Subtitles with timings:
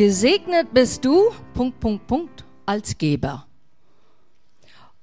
[0.00, 3.46] Gesegnet bist du, Punkt, Punkt, Punkt, als Geber.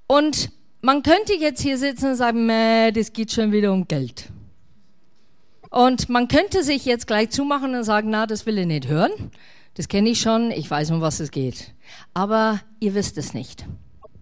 [0.07, 0.49] Und
[0.81, 4.31] man könnte jetzt hier sitzen und sagen, Mäh, das geht schon wieder um Geld.
[5.69, 9.11] Und man könnte sich jetzt gleich zumachen und sagen, na, das will ich nicht hören.
[9.75, 11.75] Das kenne ich schon, ich weiß, um was es geht.
[12.15, 13.67] Aber ihr wisst es nicht.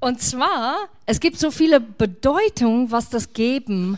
[0.01, 3.97] Und zwar, es gibt so viele Bedeutungen, was das Geben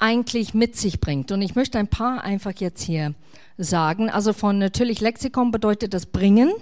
[0.00, 1.30] eigentlich mit sich bringt.
[1.30, 3.14] Und ich möchte ein paar einfach jetzt hier
[3.56, 4.10] sagen.
[4.10, 6.52] Also von natürlich Lexikon bedeutet das bringen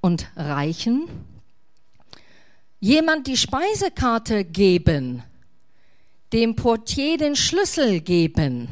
[0.00, 1.08] und reichen.
[2.80, 5.22] Jemand die Speisekarte geben,
[6.32, 8.68] dem Portier den Schlüssel geben,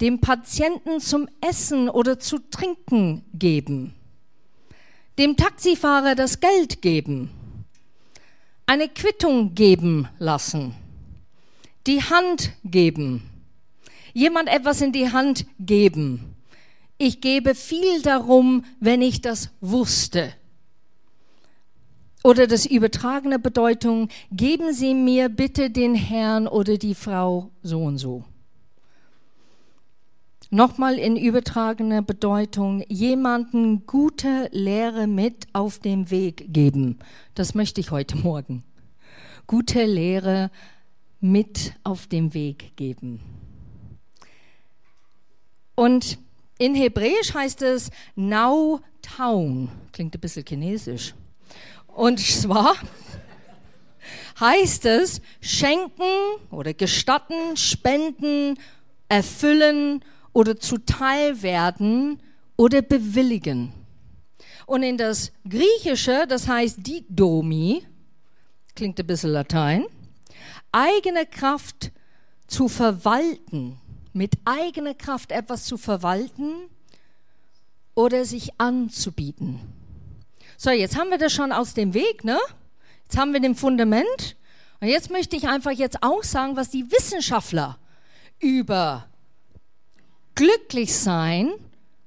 [0.00, 3.94] dem Patienten zum Essen oder zu trinken geben,
[5.18, 7.30] dem Taxifahrer das Geld geben,
[8.66, 10.74] eine Quittung geben lassen,
[11.90, 13.20] die Hand geben,
[14.12, 16.36] jemand etwas in die Hand geben.
[16.98, 20.32] Ich gebe viel darum, wenn ich das wusste.
[22.22, 27.98] Oder das übertragene Bedeutung, geben Sie mir bitte den Herrn oder die Frau so und
[27.98, 28.22] so.
[30.50, 37.00] Nochmal in übertragener Bedeutung, jemanden gute Lehre mit auf dem Weg geben.
[37.34, 38.62] Das möchte ich heute Morgen.
[39.48, 40.50] Gute Lehre
[41.20, 43.20] mit auf dem Weg geben.
[45.74, 46.18] Und
[46.58, 49.70] in Hebräisch heißt es Now Town.
[49.92, 51.14] Klingt ein bisschen chinesisch.
[51.86, 52.76] Und zwar
[54.40, 56.02] heißt es schenken
[56.50, 58.58] oder gestatten, spenden,
[59.08, 62.20] erfüllen oder zuteil werden
[62.56, 63.72] oder bewilligen.
[64.66, 67.82] Und in das Griechische, das heißt Didomi,
[68.74, 69.86] klingt ein bisschen Latein,
[70.72, 71.92] eigene Kraft
[72.46, 73.78] zu verwalten,
[74.12, 76.54] mit eigener Kraft etwas zu verwalten
[77.94, 79.60] oder sich anzubieten.
[80.56, 82.38] So, jetzt haben wir das schon aus dem Weg, ne?
[83.04, 84.36] Jetzt haben wir den Fundament.
[84.80, 87.78] Und jetzt möchte ich einfach jetzt auch sagen, was die Wissenschaftler
[88.38, 89.08] über
[90.34, 91.50] glücklich sein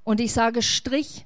[0.04, 1.26] und ich sage Strich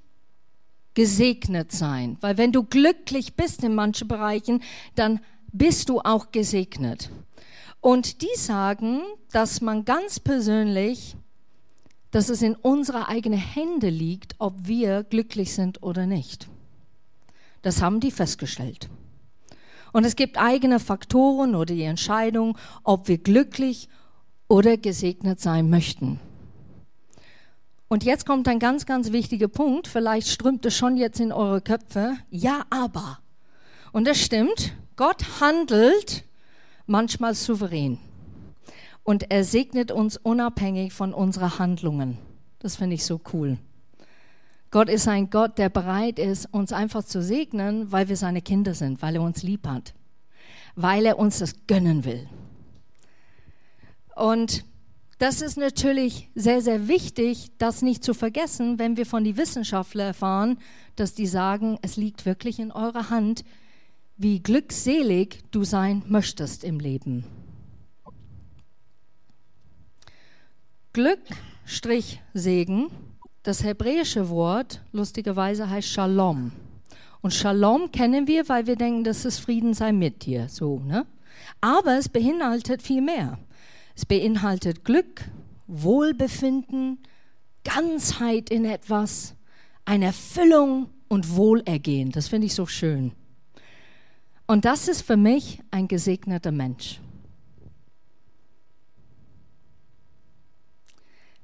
[0.94, 2.18] gesegnet sein.
[2.22, 4.64] Weil wenn du glücklich bist in manchen Bereichen,
[4.96, 5.20] dann
[5.54, 7.10] bist du auch gesegnet.
[7.82, 9.02] Und die sagen,
[9.32, 11.16] dass man ganz persönlich,
[12.12, 16.48] dass es in unserer eigenen Hände liegt, ob wir glücklich sind oder nicht.
[17.62, 18.90] Das haben die festgestellt.
[19.94, 23.90] Und es gibt eigene Faktoren oder die Entscheidung, ob wir glücklich
[24.48, 26.20] oder gesegnet sein möchten.
[27.88, 29.88] Und jetzt kommt ein ganz, ganz wichtiger Punkt.
[29.88, 32.18] Vielleicht strömt es schon jetzt in eure Köpfe.
[32.30, 33.20] Ja, aber.
[33.94, 34.74] Und das stimmt.
[34.98, 36.26] Gott handelt
[36.88, 38.00] manchmal souverän.
[39.04, 42.18] Und er segnet uns unabhängig von unseren Handlungen.
[42.60, 43.58] Das finde ich so cool.
[44.72, 48.74] Gott ist ein Gott, der bereit ist, uns einfach zu segnen, weil wir seine Kinder
[48.74, 49.94] sind, weil er uns lieb hat,
[50.76, 52.28] weil er uns das gönnen will.
[54.16, 54.66] Und
[55.20, 60.08] das ist natürlich sehr, sehr wichtig, das nicht zu vergessen, wenn wir von den Wissenschaftlern
[60.08, 60.60] erfahren,
[60.96, 63.44] dass die sagen, es liegt wirklich in eurer Hand,
[64.18, 67.24] wie glückselig du sein möchtest im Leben.
[70.92, 71.20] Glück,
[71.66, 72.90] Strich, Segen.
[73.44, 76.52] Das hebräische Wort, lustigerweise, heißt Shalom.
[77.22, 81.06] Und Shalom kennen wir, weil wir denken, dass es Frieden sei mit dir, so, ne?
[81.62, 83.38] Aber es beinhaltet viel mehr.
[83.96, 85.26] Es beinhaltet Glück,
[85.68, 87.00] Wohlbefinden,
[87.64, 89.36] Ganzheit in etwas,
[89.86, 92.12] eine Erfüllung und Wohlergehen.
[92.12, 93.12] Das finde ich so schön.
[94.48, 97.02] Und das ist für mich ein gesegneter Mensch.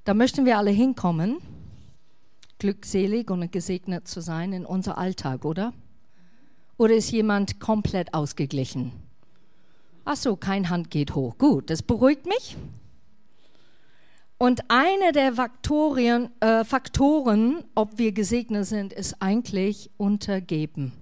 [0.05, 1.37] Da möchten wir alle hinkommen,
[2.59, 5.73] glückselig und gesegnet zu sein in unser Alltag, oder?
[6.77, 8.93] Oder ist jemand komplett ausgeglichen?
[10.05, 11.37] Ach so, kein Hand geht hoch.
[11.37, 12.57] Gut, das beruhigt mich.
[14.37, 20.93] Und einer der Faktorien, äh, Faktoren, ob wir gesegnet sind, ist eigentlich untergeben.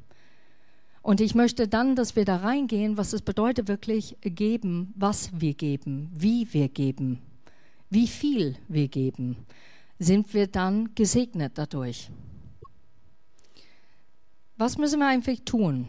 [1.02, 5.54] Und ich möchte dann, dass wir da reingehen, was es bedeutet wirklich geben, was wir
[5.54, 7.20] geben, wie wir geben,
[7.90, 9.38] wie viel wir geben.
[9.98, 12.10] Sind wir dann gesegnet dadurch?
[14.58, 15.88] Was müssen wir eigentlich tun?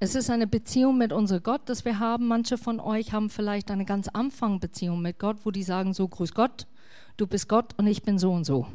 [0.00, 2.26] Es ist eine Beziehung mit unserem Gott, das wir haben.
[2.26, 6.32] Manche von euch haben vielleicht eine ganz Anfangbeziehung mit Gott, wo die sagen so, grüß
[6.32, 6.66] Gott,
[7.18, 8.66] du bist Gott und ich bin so und so.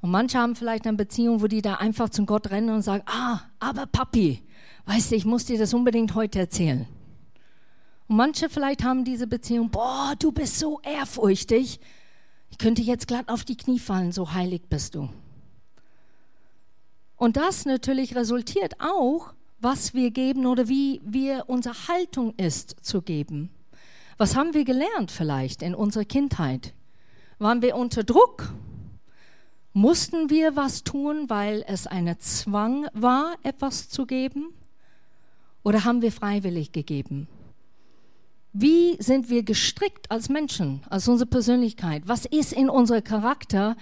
[0.00, 3.02] Und manche haben vielleicht eine Beziehung, wo die da einfach zum Gott rennen und sagen,
[3.06, 4.42] ah, aber Papi,
[4.86, 6.86] weißt du, ich muss dir das unbedingt heute erzählen.
[8.06, 11.80] Und manche vielleicht haben diese Beziehung, boah, du bist so ehrfurchtig,
[12.50, 15.10] ich könnte jetzt glatt auf die Knie fallen, so heilig bist du.
[17.16, 23.02] Und das natürlich resultiert auch, was wir geben oder wie wir unsere Haltung ist zu
[23.02, 23.50] geben.
[24.16, 26.74] Was haben wir gelernt vielleicht in unserer Kindheit?
[27.38, 28.52] Waren wir unter Druck?
[29.78, 34.48] Mussten wir was tun, weil es ein Zwang war, etwas zu geben?
[35.62, 37.28] Oder haben wir freiwillig gegeben?
[38.52, 42.02] Wie sind wir gestrickt als Menschen, als unsere Persönlichkeit?
[42.06, 43.76] Was ist in unserem Charakter,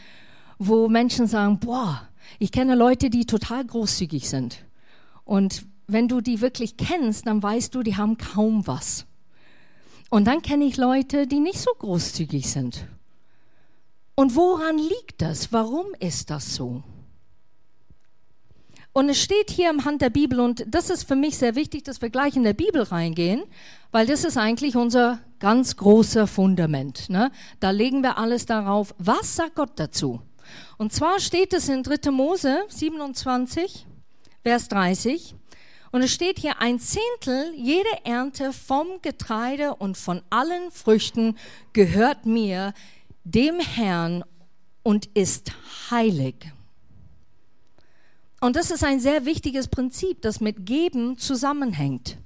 [0.58, 2.06] wo Menschen sagen, boah,
[2.38, 4.66] ich kenne Leute, die total großzügig sind.
[5.25, 9.06] Und wenn du die wirklich kennst, dann weißt du, die haben kaum was.
[10.10, 12.87] Und dann kenne ich Leute, die nicht so großzügig sind.
[14.16, 15.52] Und woran liegt das?
[15.52, 16.82] Warum ist das so?
[18.94, 21.84] Und es steht hier am Hand der Bibel, und das ist für mich sehr wichtig,
[21.84, 23.42] dass wir gleich in der Bibel reingehen,
[23.92, 27.10] weil das ist eigentlich unser ganz großer Fundament.
[27.10, 27.30] Ne?
[27.60, 28.94] Da legen wir alles darauf.
[28.96, 30.22] Was sagt Gott dazu?
[30.78, 32.10] Und zwar steht es in 3.
[32.10, 33.86] Mose 27,
[34.42, 35.34] Vers 30.
[35.92, 41.36] Und es steht hier, ein Zehntel jede Ernte vom Getreide und von allen Früchten
[41.74, 42.72] gehört mir,
[43.26, 44.25] dem Herrn,
[44.87, 45.50] und ist
[45.90, 46.52] heilig.
[48.40, 52.19] Und das ist ein sehr wichtiges Prinzip, das mit Geben zusammenhängt.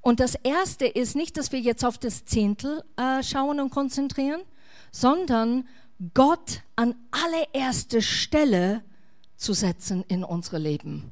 [0.00, 4.42] Und das Erste ist nicht, dass wir jetzt auf das Zehntel äh, schauen und konzentrieren,
[4.92, 5.66] sondern
[6.14, 8.84] Gott an allererste Stelle
[9.36, 11.10] zu setzen in unsere Leben.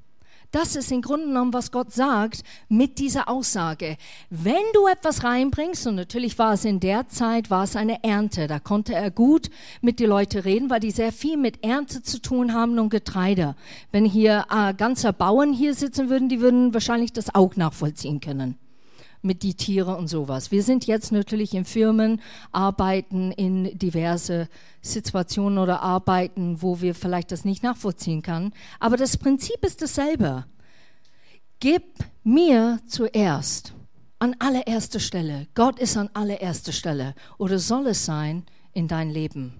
[0.50, 3.96] Das ist im Grunde genommen, was Gott sagt mit dieser Aussage.
[4.30, 8.48] Wenn du etwas reinbringst, und natürlich war es in der Zeit, war es eine Ernte,
[8.48, 9.48] da konnte er gut
[9.80, 13.54] mit den Leuten reden, weil die sehr viel mit Ernte zu tun haben und Getreide.
[13.92, 18.56] Wenn hier äh, ganze Bauern hier sitzen würden, die würden wahrscheinlich das auch nachvollziehen können
[19.22, 20.50] mit die Tiere und sowas.
[20.50, 22.20] Wir sind jetzt natürlich in Firmen,
[22.52, 24.48] arbeiten in diverse
[24.82, 28.52] Situationen oder Arbeiten, wo wir vielleicht das nicht nachvollziehen können.
[28.78, 30.46] Aber das Prinzip ist dasselbe.
[31.58, 31.82] Gib
[32.24, 33.74] mir zuerst
[34.18, 35.46] an allererster Stelle.
[35.54, 39.54] Gott ist an allererster Stelle oder soll es sein in dein Leben.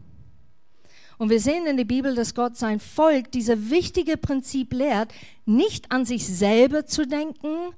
[1.18, 5.12] Und wir sehen in der Bibel, dass Gott sein Volk dieses wichtige Prinzip lehrt,
[5.44, 7.74] nicht an sich selber zu denken,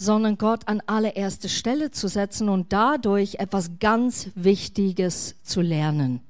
[0.00, 6.20] sondern Gott an allererste Stelle zu setzen und dadurch etwas ganz Wichtiges zu lernen.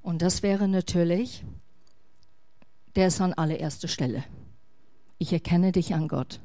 [0.00, 1.44] Und das wäre natürlich,
[2.94, 4.24] der ist an allererster Stelle.
[5.18, 6.40] Ich erkenne dich an Gott.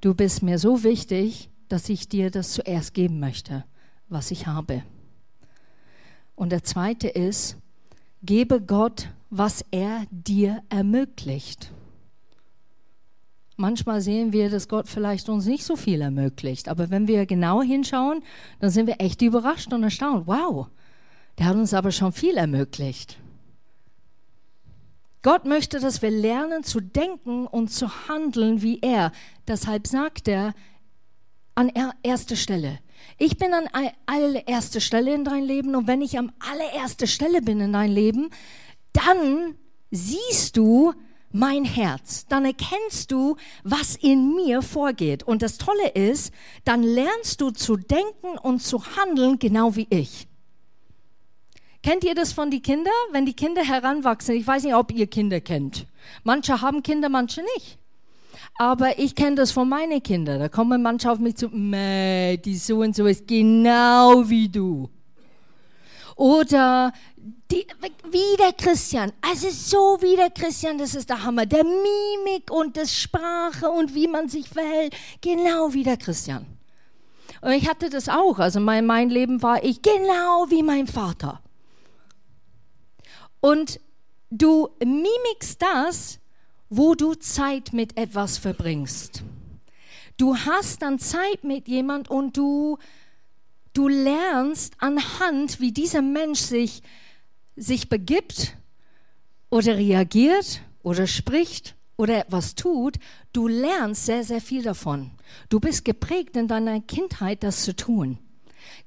[0.00, 3.64] Du bist mir so wichtig, dass ich dir das zuerst geben möchte,
[4.08, 4.82] was ich habe.
[6.34, 7.56] Und der zweite ist,
[8.24, 11.70] gebe Gott, was er dir ermöglicht.
[13.60, 16.66] Manchmal sehen wir, dass Gott vielleicht uns nicht so viel ermöglicht.
[16.66, 18.22] Aber wenn wir genau hinschauen,
[18.58, 20.26] dann sind wir echt überrascht und erstaunt.
[20.26, 20.68] Wow,
[21.36, 23.18] der hat uns aber schon viel ermöglicht.
[25.20, 29.12] Gott möchte, dass wir lernen zu denken und zu handeln wie er.
[29.46, 30.54] Deshalb sagt er
[31.54, 31.70] an
[32.02, 32.78] erster Stelle.
[33.18, 33.68] Ich bin an
[34.06, 38.30] allererster Stelle in dein Leben und wenn ich am allererster Stelle bin in dein Leben,
[38.94, 39.56] dann
[39.90, 40.94] siehst du,
[41.32, 45.22] mein Herz, dann erkennst du, was in mir vorgeht.
[45.22, 46.32] Und das Tolle ist,
[46.64, 50.26] dann lernst du zu denken und zu handeln, genau wie ich.
[51.82, 52.92] Kennt ihr das von den Kindern?
[53.12, 55.86] Wenn die Kinder heranwachsen, ich weiß nicht, ob ihr Kinder kennt.
[56.24, 57.78] Manche haben Kinder, manche nicht.
[58.58, 60.40] Aber ich kenne das von meinen Kindern.
[60.40, 64.90] Da kommen manche auf mich zu, die so und so ist genau wie du.
[66.16, 66.92] Oder
[67.50, 67.66] die,
[68.38, 71.46] der Christian, also so wie der Christian, das ist der Hammer.
[71.46, 76.46] Der Mimik und das Sprache und wie man sich verhält, genau wie der Christian.
[77.40, 81.40] Und ich hatte das auch, also mein, mein Leben war ich genau wie mein Vater.
[83.40, 83.80] Und
[84.30, 86.18] du mimikst das,
[86.68, 89.22] wo du Zeit mit etwas verbringst.
[90.16, 92.78] Du hast dann Zeit mit jemand und du
[93.72, 96.82] Du lernst anhand, wie dieser Mensch sich,
[97.56, 98.56] sich begibt
[99.50, 102.96] oder reagiert oder spricht oder etwas tut,
[103.32, 105.10] du lernst sehr, sehr viel davon.
[105.48, 108.18] Du bist geprägt in deiner Kindheit, das zu tun.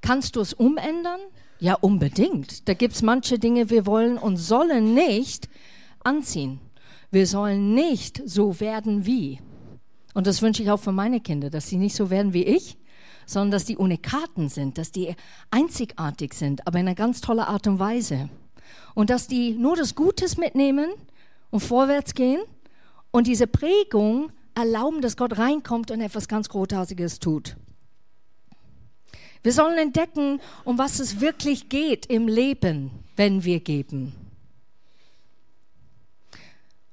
[0.01, 1.20] Kannst du es umändern?
[1.60, 2.67] Ja, unbedingt.
[2.67, 5.48] Da gibt es manche Dinge, wir wollen und sollen nicht
[6.03, 6.60] anziehen.
[7.12, 9.39] Wir sollen nicht so werden wie.
[10.13, 12.77] Und das wünsche ich auch für meine Kinder, dass sie nicht so werden wie ich,
[13.25, 15.15] sondern dass die Unikaten sind, dass die
[15.51, 18.29] einzigartig sind, aber in einer ganz toller Art und Weise.
[18.94, 20.92] Und dass die nur das Gutes mitnehmen
[21.51, 22.42] und vorwärts gehen
[23.12, 27.56] und diese Prägung erlauben, dass Gott reinkommt und etwas ganz Großartiges tut.
[29.44, 34.13] Wir sollen entdecken, um was es wirklich geht im Leben, wenn wir geben.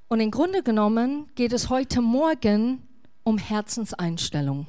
[0.09, 2.85] Und im Grunde genommen geht es heute Morgen
[3.23, 4.67] um Herzenseinstellung.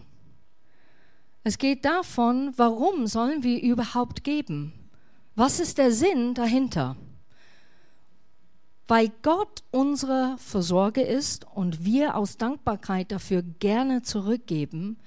[1.43, 4.73] Es geht davon, warum sollen wir überhaupt geben?
[5.35, 6.97] Was ist der Sinn dahinter?
[8.87, 14.99] Weil Gott unsere Versorger ist und wir aus Dankbarkeit dafür gerne zurückgeben,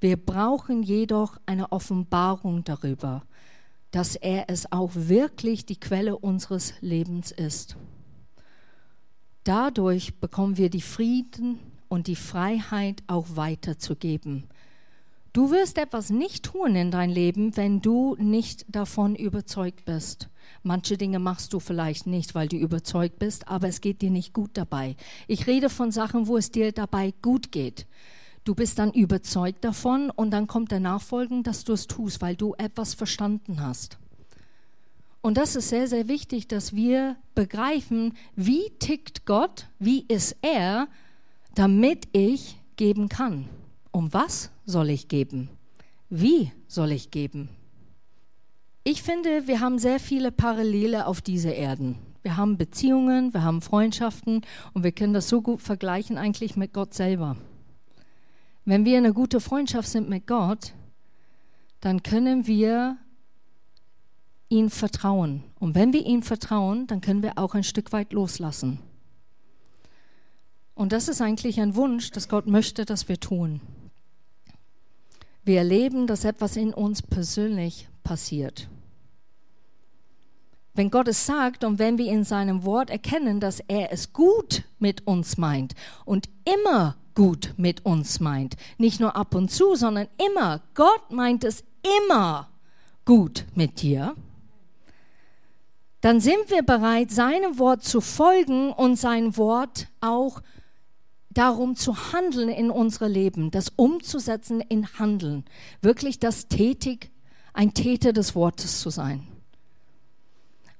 [0.00, 3.22] wir brauchen jedoch eine Offenbarung darüber,
[3.92, 7.76] dass er es auch wirklich die Quelle unseres Lebens ist.
[9.44, 11.58] Dadurch bekommen wir die Frieden
[11.88, 14.44] und die Freiheit auch weiterzugeben.
[15.32, 20.28] Du wirst etwas nicht tun in dein Leben, wenn du nicht davon überzeugt bist.
[20.62, 24.32] Manche Dinge machst du vielleicht nicht, weil du überzeugt bist, aber es geht dir nicht
[24.32, 24.96] gut dabei.
[25.26, 27.86] Ich rede von Sachen, wo es dir dabei gut geht.
[28.44, 32.34] Du bist dann überzeugt davon und dann kommt der Nachfolgen, dass du es tust, weil
[32.34, 33.98] du etwas verstanden hast.
[35.20, 40.88] Und das ist sehr, sehr wichtig, dass wir begreifen, wie tickt Gott, wie ist er,
[41.54, 43.50] damit ich geben kann.
[43.98, 45.48] Um was soll ich geben?
[46.08, 47.48] Wie soll ich geben?
[48.84, 51.98] Ich finde, wir haben sehr viele Parallele auf dieser Erden.
[52.22, 56.72] Wir haben Beziehungen, wir haben Freundschaften und wir können das so gut vergleichen eigentlich mit
[56.72, 57.36] Gott selber.
[58.64, 60.74] Wenn wir eine gute Freundschaft sind mit Gott,
[61.80, 62.98] dann können wir
[64.48, 65.42] ihm vertrauen.
[65.58, 68.78] Und wenn wir ihm vertrauen, dann können wir auch ein Stück weit loslassen.
[70.76, 73.60] Und das ist eigentlich ein Wunsch, dass Gott möchte, dass wir tun.
[75.48, 78.68] Wir erleben, dass etwas in uns persönlich passiert.
[80.74, 84.64] Wenn Gott es sagt und wenn wir in seinem Wort erkennen, dass er es gut
[84.78, 85.74] mit uns meint
[86.04, 88.56] und immer gut mit uns meint.
[88.76, 90.60] Nicht nur ab und zu, sondern immer.
[90.74, 91.64] Gott meint es
[92.04, 92.50] immer
[93.06, 94.16] gut mit dir.
[96.02, 100.42] Dann sind wir bereit, seinem Wort zu folgen und sein Wort auch
[101.38, 105.44] darum zu handeln in unserem Leben, das umzusetzen in Handeln.
[105.80, 107.12] Wirklich das tätig,
[107.52, 109.24] ein Täter des Wortes zu sein.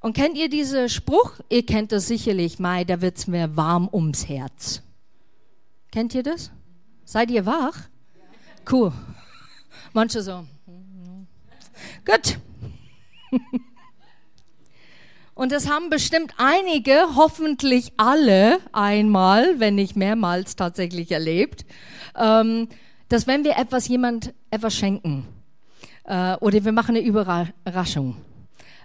[0.00, 1.38] Und kennt ihr diesen Spruch?
[1.48, 4.82] Ihr kennt das sicherlich, Mai, da wird es mir warm ums Herz.
[5.92, 6.50] Kennt ihr das?
[7.04, 7.78] Seid ihr wach?
[8.68, 8.92] Cool.
[9.92, 10.44] Manche so.
[12.04, 12.38] Gut.
[15.38, 21.64] Und das haben bestimmt einige, hoffentlich alle einmal, wenn nicht mehrmals tatsächlich erlebt,
[22.16, 22.68] ähm,
[23.08, 25.28] dass wenn wir etwas jemand etwas schenken
[26.02, 28.16] äh, oder wir machen eine Überraschung,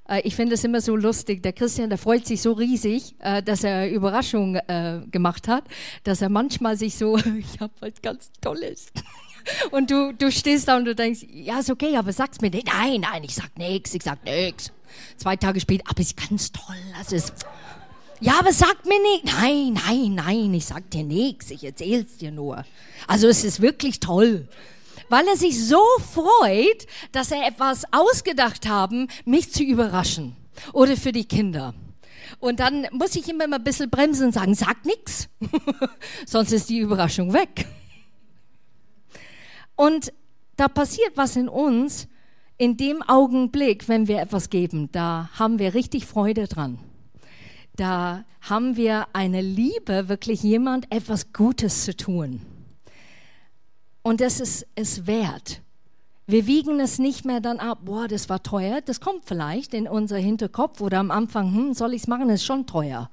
[0.08, 1.42] äh, ich finde es immer so lustig.
[1.42, 4.60] Der Christian, der freut sich so riesig, äh, dass er Überraschung
[5.10, 5.64] gemacht hat,
[6.04, 8.94] dass er manchmal sich so, ich habe was ganz Tolles.
[9.72, 12.68] Und du, du stehst da und du denkst, ja, ist okay, aber sag's mir nicht.
[12.68, 14.72] Nein, nein, ich sag nix, ich sag nix.
[15.18, 17.34] Zwei Tage später, aber ist ganz toll, das ist,
[18.20, 19.26] ja, aber sag mir nicht.
[19.26, 22.64] Nein, nein, nein, ich sag dir nichts, ich erzähl's dir nur.
[23.08, 24.48] Also es ist wirklich toll
[25.10, 30.36] weil er sich so freut, dass er etwas ausgedacht haben, mich zu überraschen.
[30.72, 31.76] Oder für die Kinder.
[32.40, 35.30] Und dann muss ich immer ein bisschen bremsen und sagen, sag nix,
[36.26, 37.68] sonst ist die Überraschung weg.
[39.76, 40.12] Und
[40.56, 42.08] da passiert was in uns
[42.64, 46.80] in dem Augenblick, wenn wir etwas geben, da haben wir richtig Freude dran.
[47.76, 52.40] Da haben wir eine Liebe, wirklich jemand etwas Gutes zu tun.
[54.02, 55.62] Und das ist es wert.
[56.26, 58.80] Wir wiegen es nicht mehr dann ab, boah, das war teuer.
[58.80, 62.40] Das kommt vielleicht in unser Hinterkopf oder am Anfang, hm, soll ich es machen, das
[62.40, 63.10] ist schon teuer.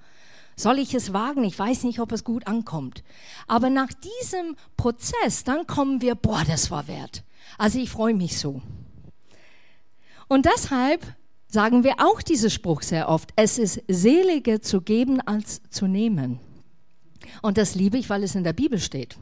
[0.54, 1.42] Soll ich es wagen?
[1.42, 3.02] Ich weiß nicht, ob es gut ankommt.
[3.48, 7.24] Aber nach diesem Prozess, dann kommen wir, boah, das war wert.
[7.58, 8.62] Also ich freue mich so.
[10.30, 11.04] Und deshalb
[11.48, 16.38] sagen wir auch diesen Spruch sehr oft, es ist seliger zu geben als zu nehmen.
[17.42, 19.18] Und das liebe ich, weil es in der Bibel steht.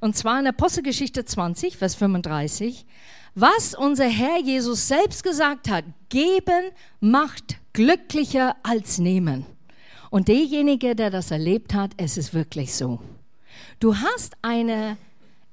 [0.00, 2.86] Und zwar in Apostelgeschichte 20, Vers 35.
[3.36, 9.46] Was unser Herr Jesus selbst gesagt hat, geben macht glücklicher als nehmen.
[10.10, 12.98] Und derjenige, der das erlebt hat, es ist wirklich so.
[13.78, 14.96] Du hast eine,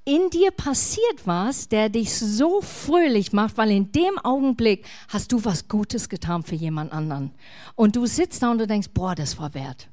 [0.09, 5.45] in dir passiert was, der dich so fröhlich macht, weil in dem Augenblick hast du
[5.45, 7.31] was Gutes getan für jemand anderen.
[7.75, 9.87] Und du sitzt da und du denkst, boah, das war wert.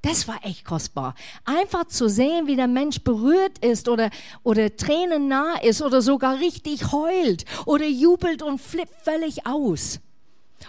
[0.00, 1.14] Das war echt kostbar.
[1.44, 4.08] Einfach zu sehen, wie der Mensch berührt ist oder,
[4.42, 10.00] oder Tränen nah ist oder sogar richtig heult oder jubelt und flippt völlig aus.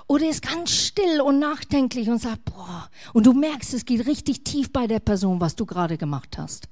[0.07, 4.43] Oder ist ganz still und nachdenklich und sagt, boah, und du merkst, es geht richtig
[4.43, 6.67] tief bei der Person, was du gerade gemacht hast.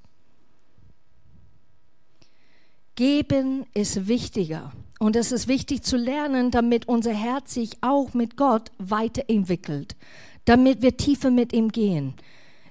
[3.00, 4.74] Geben ist wichtiger.
[5.00, 9.96] Und es ist wichtig zu lernen, damit unser Herz sich auch mit Gott weiterentwickelt,
[10.44, 12.16] damit wir tiefer mit ihm gehen.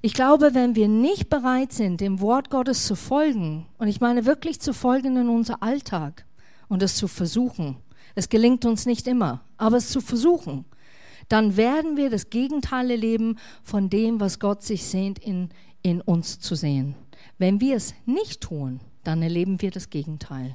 [0.03, 4.27] Ich glaube, wenn wir nicht bereit sind, dem Wort Gottes zu folgen, und ich meine
[4.27, 6.27] wirklich zu folgen in unser Alltag
[6.69, 7.79] und es zu versuchen,
[8.15, 10.67] es gelingt uns nicht immer, aber es zu versuchen,
[11.31, 15.49] dann werden wir das Gegenteil erleben von dem, was Gott sich sehnt, in,
[15.81, 16.97] in uns zu sehen.
[17.39, 20.55] Wenn wir es nicht tun, dann erleben wir das Gegenteil.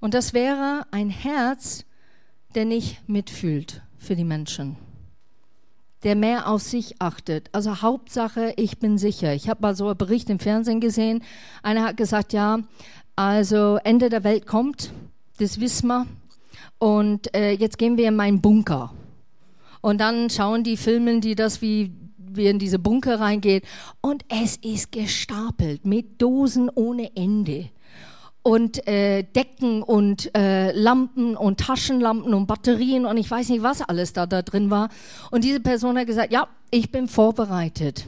[0.00, 1.84] Und das wäre ein Herz,
[2.54, 4.76] der nicht mitfühlt für die Menschen,
[6.02, 7.48] der mehr auf sich achtet.
[7.52, 9.34] Also Hauptsache, ich bin sicher.
[9.34, 11.22] Ich habe mal so einen Bericht im Fernsehen gesehen.
[11.62, 12.60] Einer hat gesagt, ja,
[13.14, 14.92] also Ende der Welt kommt,
[15.38, 16.06] das wissen wir.
[16.78, 18.94] Und äh, jetzt gehen wir in meinen Bunker.
[19.82, 21.92] Und dann schauen die, filmen die das, wie
[22.36, 23.62] wir in diese Bunker reingehen.
[24.00, 27.70] Und es ist gestapelt mit Dosen ohne Ende
[28.42, 33.82] und äh, Decken und äh, Lampen und Taschenlampen und Batterien und ich weiß nicht, was
[33.82, 34.88] alles da, da drin war.
[35.30, 38.06] Und diese Person hat gesagt, ja, ich bin vorbereitet.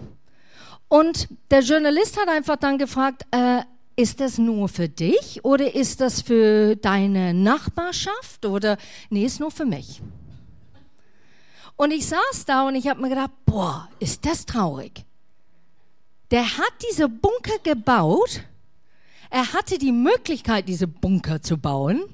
[0.88, 3.62] Und der Journalist hat einfach dann gefragt, äh,
[3.96, 8.78] ist das nur für dich oder ist das für deine Nachbarschaft oder
[9.10, 10.00] nee, ist nur für mich.
[11.76, 15.04] Und ich saß da und ich habe mir gedacht, boah, ist das traurig.
[16.30, 18.42] Der hat diese Bunker gebaut
[19.32, 22.04] er hatte die Möglichkeit, diese Bunker zu bauen.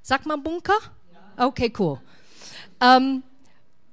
[0.00, 0.78] Sagt man Bunker?
[1.36, 2.00] Okay, cool.
[2.80, 3.22] Ähm,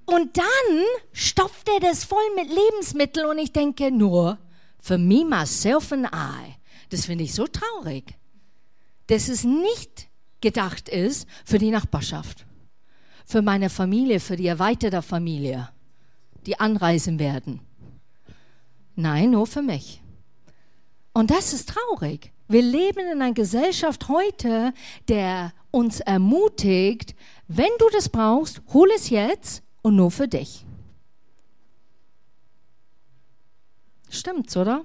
[0.06, 4.38] und dann stopft er das voll mit Lebensmitteln und ich denke nur,
[4.80, 6.56] für me, myself and I,
[6.90, 8.16] das finde ich so traurig,
[9.08, 10.08] dass es nicht
[10.40, 12.46] gedacht ist für die Nachbarschaft,
[13.26, 15.70] für meine Familie, für die erweiterte Familie,
[16.46, 17.62] die anreisen werden.
[18.96, 20.02] Nein, nur für mich.
[21.14, 22.32] Und das ist traurig.
[22.48, 24.74] Wir leben in einer Gesellschaft heute,
[25.08, 27.16] der uns ermutigt,
[27.48, 30.66] wenn du das brauchst, hol es jetzt und nur für dich.
[34.10, 34.84] Stimmt's, oder?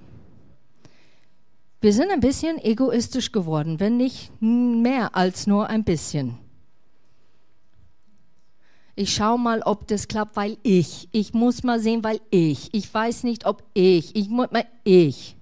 [1.81, 6.39] Wir sind ein bisschen egoistisch geworden, wenn nicht mehr als nur ein bisschen.
[8.99, 11.11] Ich schaue mal, ob das klappt, weil ich.
[11.13, 12.73] Ich muss mal sehen, weil ich.
[12.73, 14.17] Ich weiß nicht, ob ich.
[14.17, 15.37] Ich muss mal ich.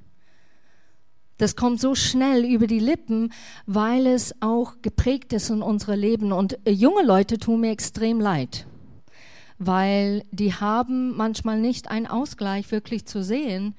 [1.36, 3.32] Das kommt so schnell über die Lippen,
[3.66, 6.32] weil es auch geprägt ist in unserem Leben.
[6.32, 8.66] Und äh, junge Leute tun mir extrem leid,
[9.58, 13.76] weil die haben manchmal nicht einen Ausgleich wirklich zu sehen.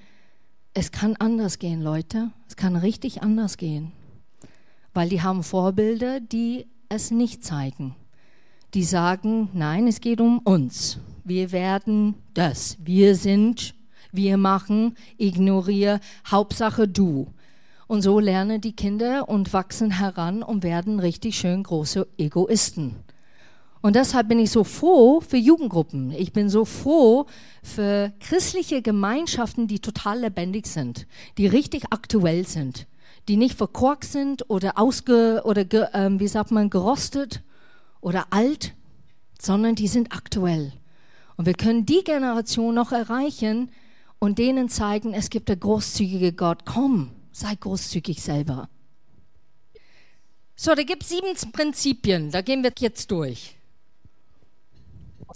[0.73, 2.31] Es kann anders gehen, Leute.
[2.47, 3.91] Es kann richtig anders gehen,
[4.93, 7.95] weil die haben Vorbilder, die es nicht zeigen.
[8.75, 10.99] Die sagen, nein, es geht um uns.
[11.23, 12.75] Wir werden das.
[12.83, 13.73] Wir sind,
[14.11, 17.33] wir machen, ignoriere, Hauptsache du.
[17.87, 22.97] Und so lernen die Kinder und wachsen heran und werden richtig schön große Egoisten.
[23.81, 26.11] Und deshalb bin ich so froh für Jugendgruppen.
[26.11, 27.27] Ich bin so froh
[27.63, 31.07] für christliche Gemeinschaften, die total lebendig sind,
[31.37, 32.87] die richtig aktuell sind,
[33.29, 37.41] die nicht verkorkt sind oder ausge oder äh, wie sagt man gerostet
[38.05, 38.75] oder alt,
[39.41, 40.71] sondern die sind aktuell.
[41.37, 43.71] Und wir können die Generation noch erreichen
[44.19, 46.65] und denen zeigen, es gibt der großzügige Gott.
[46.65, 48.69] Komm, Sei großzügig selber.
[50.55, 53.57] So, da gibt es sieben Prinzipien, da gehen wir jetzt durch.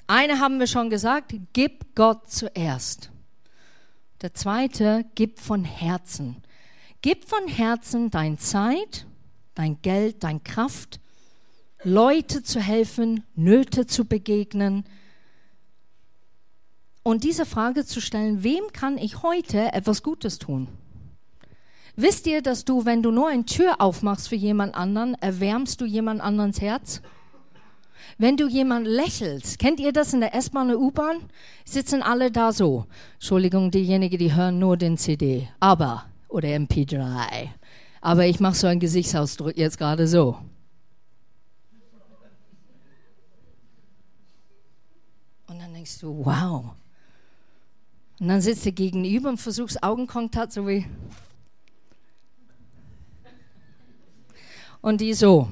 [0.08, 3.10] Eine haben wir schon gesagt, gib Gott zuerst.
[4.22, 6.38] Der zweite, gib von Herzen.
[7.02, 9.06] Gib von Herzen dein Zeit,
[9.56, 11.02] dein Geld, dein Kraft,
[11.84, 14.84] Leute zu helfen, Nöte zu begegnen.
[17.04, 20.68] Und diese Frage zu stellen, wem kann ich heute etwas Gutes tun?
[21.96, 25.86] Wisst ihr, dass du, wenn du nur eine Tür aufmachst für jemand anderen, erwärmst du
[25.86, 27.02] jemand anderes Herz?
[28.18, 31.18] Wenn du jemand lächelst, kennt ihr das in der S-Bahn oder U-Bahn?
[31.66, 32.86] Sitzen alle da so.
[33.14, 37.50] Entschuldigung, diejenigen, die hören nur den CD, aber oder MP3.
[38.02, 40.38] Aber ich mache so einen Gesichtsausdruck jetzt gerade so.
[45.48, 46.74] Und dann denkst du, wow.
[48.20, 50.86] Und dann sitzt du gegenüber und versuchst Augenkontakt so wie
[54.82, 55.50] und die so.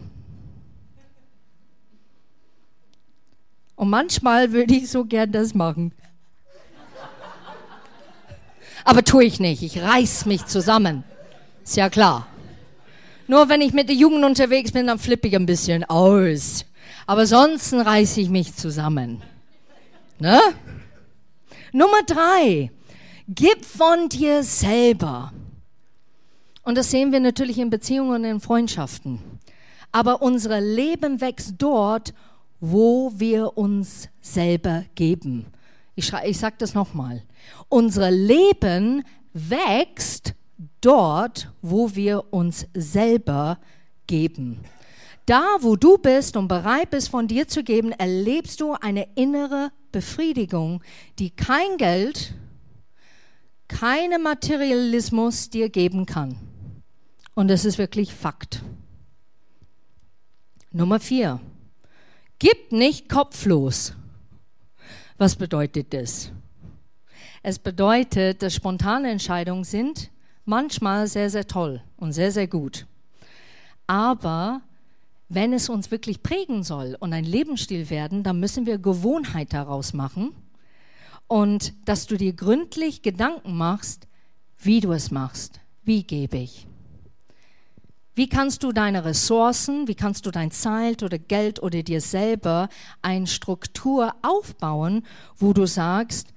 [3.78, 5.94] Und manchmal würde ich so gern das machen.
[8.84, 9.64] Aber tue ich nicht.
[9.64, 11.06] Ich reiß mich zusammen.
[11.64, 12.28] Ist ja klar.
[13.28, 16.66] Nur wenn ich mit der Jugend unterwegs bin, dann flippe ich ein bisschen aus.
[17.06, 19.22] Aber sonst reiße ich mich zusammen.
[20.20, 20.40] Ne?
[21.72, 22.72] Nummer drei.
[23.28, 25.32] Gib von dir selber.
[26.64, 29.20] Und das sehen wir natürlich in Beziehungen und in Freundschaften.
[29.92, 32.14] Aber unser Leben wächst dort,
[32.60, 35.46] wo wir uns selber geben.
[35.96, 37.24] Ich, ich sage das nochmal.
[37.70, 39.04] Unser Leben
[39.34, 40.34] wächst
[40.82, 43.60] dort, wo wir uns selber
[44.08, 44.60] geben.
[45.26, 49.72] Da, wo du bist und bereit bist, von dir zu geben, erlebst du eine innere
[49.98, 50.84] Befriedigung,
[51.18, 52.36] die kein Geld,
[53.68, 56.36] kein Materialismus dir geben kann.
[57.34, 58.62] Und das ist wirklich Fakt.
[60.72, 61.40] Nummer vier.
[62.38, 63.96] Gib nicht kopflos.
[65.18, 66.32] Was bedeutet das?
[67.42, 70.12] Es bedeutet, dass spontane Entscheidungen sind
[70.46, 72.86] manchmal sehr, sehr toll und sehr, sehr gut.
[73.88, 74.62] Aber
[75.30, 79.94] wenn es uns wirklich prägen soll und ein Lebensstil werden, dann müssen wir Gewohnheit daraus
[79.94, 80.32] machen
[81.28, 84.08] und dass du dir gründlich Gedanken machst,
[84.58, 85.60] wie du es machst.
[85.84, 86.68] Wie gebe ich?
[88.16, 92.68] Wie kannst du deine Ressourcen, wie kannst du dein Zeit oder Geld oder dir selber
[93.04, 95.06] eine Struktur aufbauen,
[95.38, 96.34] wo du sagst,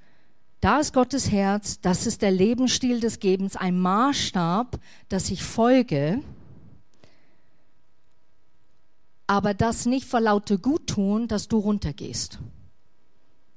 [0.61, 6.21] da ist Gottes Herz, das ist der Lebensstil des Gebens, ein Maßstab, das ich folge,
[9.31, 12.41] aber das nicht vor lauter Guttun, dass du runtergehst.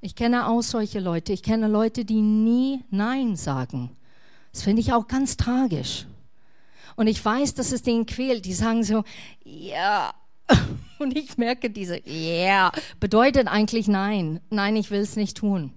[0.02, 1.34] Ich kenne auch solche Leute.
[1.34, 3.90] Ich kenne Leute, die nie Nein sagen.
[4.52, 6.06] Das finde ich auch ganz tragisch.
[6.96, 8.46] Und ich weiß, dass es denen quält.
[8.46, 9.04] Die sagen so,
[9.44, 10.14] ja.
[11.00, 14.42] Und ich merke, diese ja bedeutet eigentlich Nein.
[14.52, 15.74] Nein, ich will es nicht tun.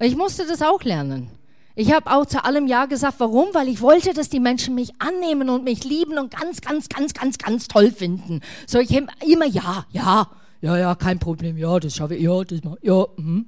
[0.00, 1.30] Ich musste das auch lernen.
[1.74, 3.14] Ich habe auch zu allem Ja gesagt.
[3.18, 3.48] Warum?
[3.52, 7.14] Weil ich wollte, dass die Menschen mich annehmen und mich lieben und ganz, ganz, ganz,
[7.14, 8.40] ganz, ganz toll finden.
[8.66, 10.28] So, ich immer Ja, ja,
[10.60, 11.56] ja, ja, kein Problem.
[11.56, 12.22] Ja, das schaffe ich.
[12.22, 13.46] Ja, das mache Ja, mhm.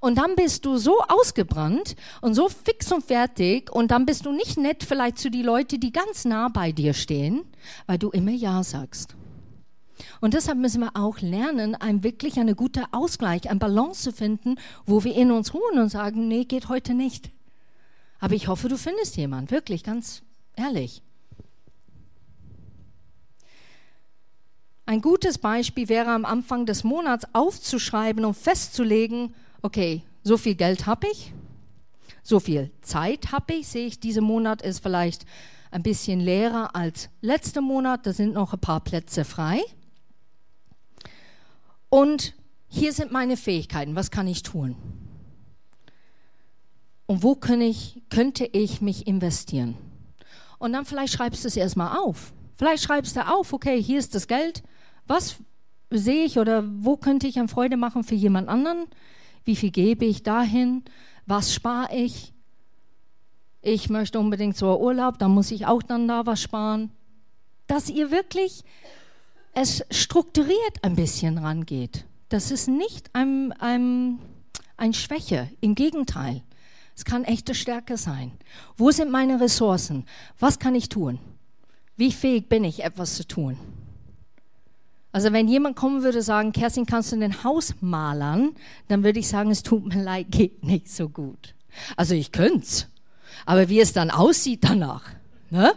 [0.00, 4.32] Und dann bist du so ausgebrannt und so fix und fertig und dann bist du
[4.32, 7.42] nicht nett vielleicht zu den Leuten, die ganz nah bei dir stehen,
[7.86, 9.16] weil du immer Ja sagst.
[10.20, 14.56] Und deshalb müssen wir auch lernen, ein wirklich eine gute Ausgleich, ein Balance zu finden,
[14.84, 17.30] wo wir in uns ruhen und sagen, nee, geht heute nicht.
[18.18, 20.22] Aber ich hoffe, du findest jemand, wirklich, ganz
[20.56, 21.02] ehrlich.
[24.88, 30.86] Ein gutes Beispiel wäre am Anfang des Monats aufzuschreiben und festzulegen, okay, so viel Geld
[30.86, 31.32] habe ich,
[32.22, 35.26] so viel Zeit habe ich, sehe ich, dieser Monat ist vielleicht
[35.72, 39.60] ein bisschen leerer als letzter Monat, da sind noch ein paar Plätze frei.
[41.88, 42.34] Und
[42.68, 44.76] hier sind meine Fähigkeiten, was kann ich tun?
[47.06, 49.76] Und wo ich, könnte ich mich investieren?
[50.58, 52.32] Und dann vielleicht schreibst du es erstmal auf.
[52.56, 54.62] Vielleicht schreibst du auf, okay, hier ist das Geld.
[55.06, 55.36] Was
[55.90, 58.86] sehe ich oder wo könnte ich an Freude machen für jemand anderen?
[59.44, 60.82] Wie viel gebe ich dahin?
[61.26, 62.32] Was spare ich?
[63.62, 66.90] Ich möchte unbedingt zur Urlaub, dann muss ich auch dann da was sparen.
[67.66, 68.64] Dass ihr wirklich
[69.56, 72.04] es strukturiert ein bisschen rangeht.
[72.28, 74.18] Das ist nicht ein, ein,
[74.76, 76.42] ein Schwäche, im Gegenteil.
[76.94, 78.32] Es kann echte Stärke sein.
[78.76, 80.04] Wo sind meine Ressourcen?
[80.38, 81.18] Was kann ich tun?
[81.96, 83.56] Wie fähig bin ich, etwas zu tun?
[85.10, 88.54] Also wenn jemand kommen würde sagen, Kerstin, kannst du ein Haus malern?
[88.88, 91.54] Dann würde ich sagen, es tut mir leid, geht nicht so gut.
[91.96, 92.88] Also ich könnte es.
[93.46, 95.04] Aber wie es dann aussieht danach,
[95.48, 95.72] ne?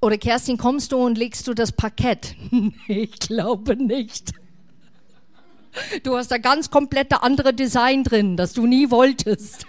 [0.00, 2.36] Oder Kerstin, kommst du und legst du das Parkett?
[2.88, 4.32] ich glaube nicht.
[6.02, 9.66] Du hast da ganz komplette andere Design drin, das du nie wolltest.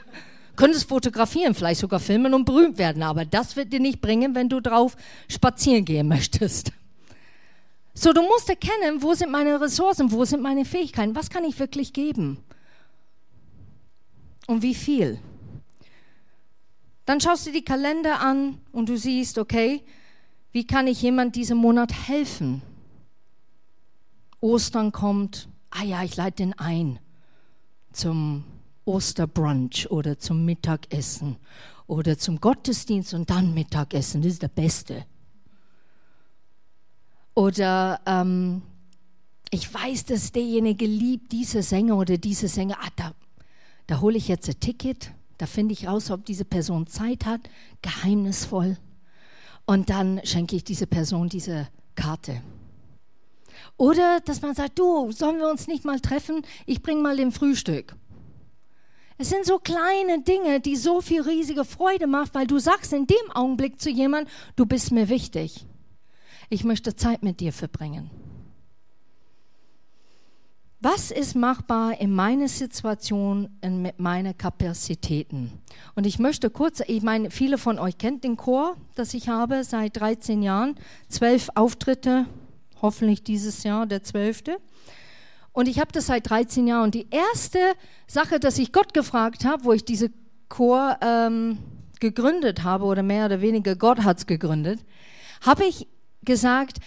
[0.55, 4.49] Könntest fotografieren, vielleicht sogar filmen und berühmt werden, aber das wird dir nicht bringen, wenn
[4.49, 6.71] du drauf spazieren gehen möchtest.
[7.93, 11.59] So, du musst erkennen, wo sind meine Ressourcen, wo sind meine Fähigkeiten, was kann ich
[11.59, 12.37] wirklich geben?
[14.47, 15.19] Und wie viel?
[17.05, 19.81] Dann schaust du die Kalender an und du siehst, okay,
[20.51, 22.61] wie kann ich jemand diesen Monat helfen?
[24.41, 26.99] Ostern kommt, ah ja, ich leite den ein
[27.91, 28.43] zum
[28.85, 31.37] Osterbrunch oder zum Mittagessen
[31.87, 34.21] oder zum Gottesdienst und dann Mittagessen.
[34.21, 35.05] Das ist der Beste.
[37.35, 38.61] Oder ähm,
[39.51, 42.77] ich weiß, dass derjenige liebt diese Sänger oder diese Sänger.
[42.81, 43.13] Ah, da,
[43.87, 45.11] da hole ich jetzt ein Ticket.
[45.37, 47.41] Da finde ich raus, ob diese Person Zeit hat.
[47.81, 48.77] Geheimnisvoll.
[49.69, 52.41] Und dann schenke ich diese Person diese Karte.
[53.77, 56.41] Oder dass man sagt, du, sollen wir uns nicht mal treffen?
[56.65, 57.95] Ich bringe mal den Frühstück.
[59.19, 63.05] Es sind so kleine Dinge, die so viel riesige Freude machen, weil du sagst in
[63.05, 65.67] dem Augenblick zu jemandem, du bist mir wichtig.
[66.49, 68.09] Ich möchte Zeit mit dir verbringen.
[70.81, 75.51] Was ist machbar in meiner Situation und mit meinen Kapazitäten?
[75.93, 79.65] Und ich möchte kurz, ich meine, viele von euch kennt den Chor, das ich habe
[79.65, 80.75] seit 13 Jahren,
[81.09, 82.27] zwölf Auftritte,
[82.81, 84.55] hoffentlich dieses Jahr der zwölfte.
[85.51, 86.85] Und ich habe das seit 13 Jahren.
[86.85, 87.59] Und die erste
[88.07, 90.11] Sache, dass ich Gott gefragt habe, wo ich diese
[90.47, 91.57] Chor ähm,
[91.99, 94.79] gegründet habe, oder mehr oder weniger Gott hat es gegründet,
[95.41, 95.89] habe ich
[96.23, 96.77] gesagt,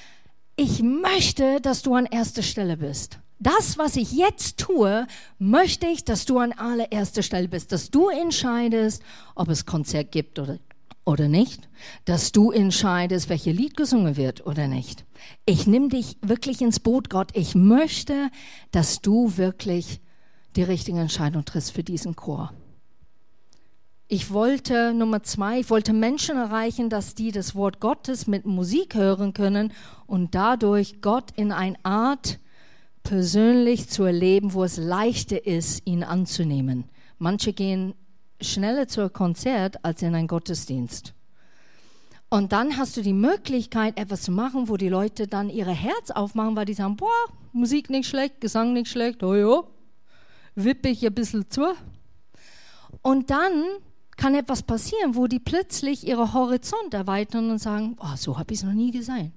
[0.57, 3.19] ich möchte, dass du an erster Stelle bist.
[3.43, 5.09] Das, was ich jetzt tue,
[5.41, 9.03] möchte ich, dass du an allererster Stelle bist, dass du entscheidest,
[9.35, 10.61] ob es Konzert gibt oder,
[11.05, 11.69] oder nicht,
[12.05, 15.05] dass du entscheidest, welche Lied gesungen wird oder nicht.
[15.45, 17.31] Ich nehme dich wirklich ins Boot, Gott.
[17.35, 18.31] Ich möchte,
[18.71, 20.01] dass du wirklich
[20.55, 22.53] die richtige Entscheidung triffst für diesen Chor.
[24.07, 28.95] Ich wollte, Nummer zwei, ich wollte Menschen erreichen, dass die das Wort Gottes mit Musik
[28.95, 29.73] hören können
[30.07, 32.39] und dadurch Gott in eine Art
[33.03, 36.85] persönlich zu erleben, wo es leichter ist, ihn anzunehmen.
[37.19, 37.95] Manche gehen
[38.41, 41.15] schneller zur Konzert als in einen Gottesdienst.
[42.29, 46.11] Und dann hast du die Möglichkeit, etwas zu machen, wo die Leute dann ihre Herz
[46.11, 47.11] aufmachen, weil die sagen, boah,
[47.53, 49.63] Musik nicht schlecht, Gesang nicht schlecht, oh ja,
[50.55, 51.75] wippe ich ein bisschen zu.
[53.03, 53.65] Und dann
[54.17, 58.61] kann etwas passieren, wo die plötzlich ihre Horizont erweitern und sagen, oh, so habe ich
[58.61, 59.33] es noch nie gesehen.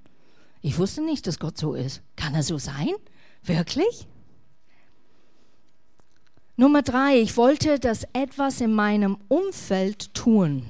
[0.61, 2.01] Ich wusste nicht, dass Gott so ist.
[2.15, 2.91] Kann er so sein?
[3.47, 4.07] Wirklich?
[6.57, 10.63] Nummer drei, ich wollte das etwas in meinem Umfeld tun.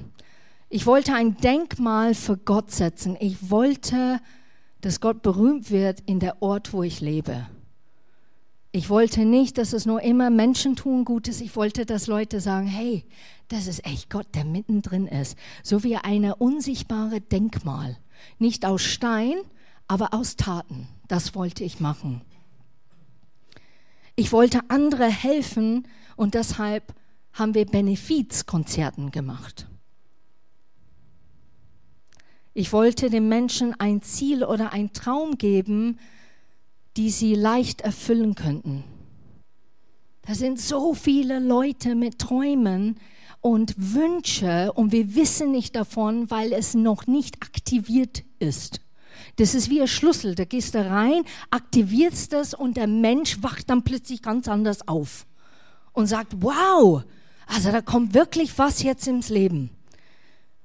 [0.68, 3.16] Ich wollte ein Denkmal für Gott setzen.
[3.20, 4.20] Ich wollte,
[4.80, 7.46] dass Gott berühmt wird in der Ort, wo ich lebe.
[8.72, 11.40] Ich wollte nicht, dass es nur immer Menschen tun Gutes.
[11.40, 13.04] Ich wollte, dass Leute sagen, hey,
[13.48, 15.38] das ist echt Gott, der mittendrin ist.
[15.62, 17.96] So wie eine unsichtbare Denkmal.
[18.38, 19.36] Nicht aus Stein,
[19.86, 20.88] aber aus Taten.
[21.06, 22.22] Das wollte ich machen.
[24.16, 26.94] Ich wollte andere helfen und deshalb
[27.34, 29.68] haben wir Benefizkonzerten gemacht.
[32.54, 35.98] Ich wollte den Menschen ein Ziel oder ein Traum geben,
[36.96, 38.84] die sie leicht erfüllen könnten.
[40.22, 42.98] Da sind so viele Leute mit Träumen
[43.42, 48.80] und Wünsche und wir wissen nicht davon, weil es noch nicht aktiviert ist.
[49.36, 50.34] Das ist wie ein Schlüssel.
[50.34, 55.26] Da gehst du rein, aktivierst das und der Mensch wacht dann plötzlich ganz anders auf
[55.92, 57.02] und sagt, wow,
[57.46, 59.70] also da kommt wirklich was jetzt ins Leben.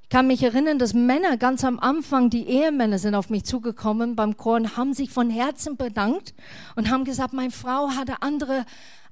[0.04, 4.16] Ich kann mich erinnern, dass Männer ganz am Anfang, die Ehemänner sind auf mich zugekommen
[4.16, 6.34] beim Chor und haben sich von Herzen bedankt
[6.76, 8.66] und haben gesagt, meine Frau hatte andere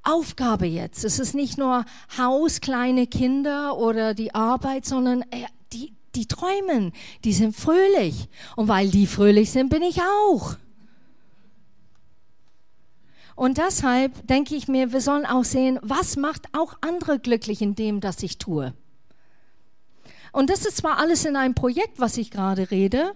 [0.03, 1.05] Aufgabe jetzt.
[1.05, 1.85] Es ist nicht nur
[2.17, 5.23] Haus, kleine Kinder oder die Arbeit, sondern
[6.15, 6.93] die, träumen,
[7.23, 8.29] die sind fröhlich.
[8.55, 10.55] Und weil die fröhlich sind, bin ich auch.
[13.35, 17.73] Und deshalb denke ich mir, wir sollen auch sehen, was macht auch andere glücklich in
[17.73, 18.73] dem, das ich tue.
[20.33, 23.15] Und das ist zwar alles in einem Projekt, was ich gerade rede,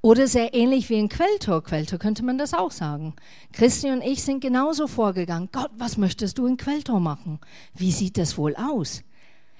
[0.00, 1.62] oder sehr ähnlich wie in Quelltor.
[1.62, 3.14] Quelltor könnte man das auch sagen.
[3.52, 5.48] Christi und ich sind genauso vorgegangen.
[5.52, 7.40] Gott, was möchtest du in Quelltor machen?
[7.74, 9.02] Wie sieht das wohl aus?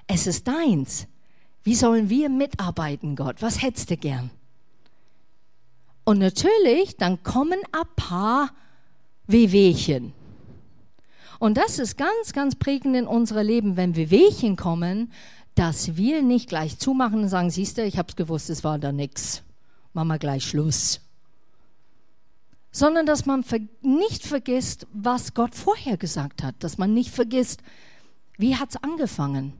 [0.06, 1.06] Es ist deins.
[1.68, 3.42] Wie sollen wir mitarbeiten, Gott?
[3.42, 4.30] Was hättest du gern?
[6.04, 8.52] Und natürlich, dann kommen ein paar
[9.26, 10.14] Wehwehchen.
[11.38, 15.12] Und das ist ganz, ganz prägend in unserem Leben, wenn Wehwehchen kommen,
[15.56, 18.90] dass wir nicht gleich zumachen und sagen, siehst du, ich hab's gewusst, es war da
[18.90, 19.42] nix.
[19.92, 21.02] Machen wir gleich Schluss.
[22.70, 23.44] Sondern dass man
[23.82, 26.54] nicht vergisst, was Gott vorher gesagt hat.
[26.60, 27.60] Dass man nicht vergisst,
[28.38, 29.52] wie hat's angefangen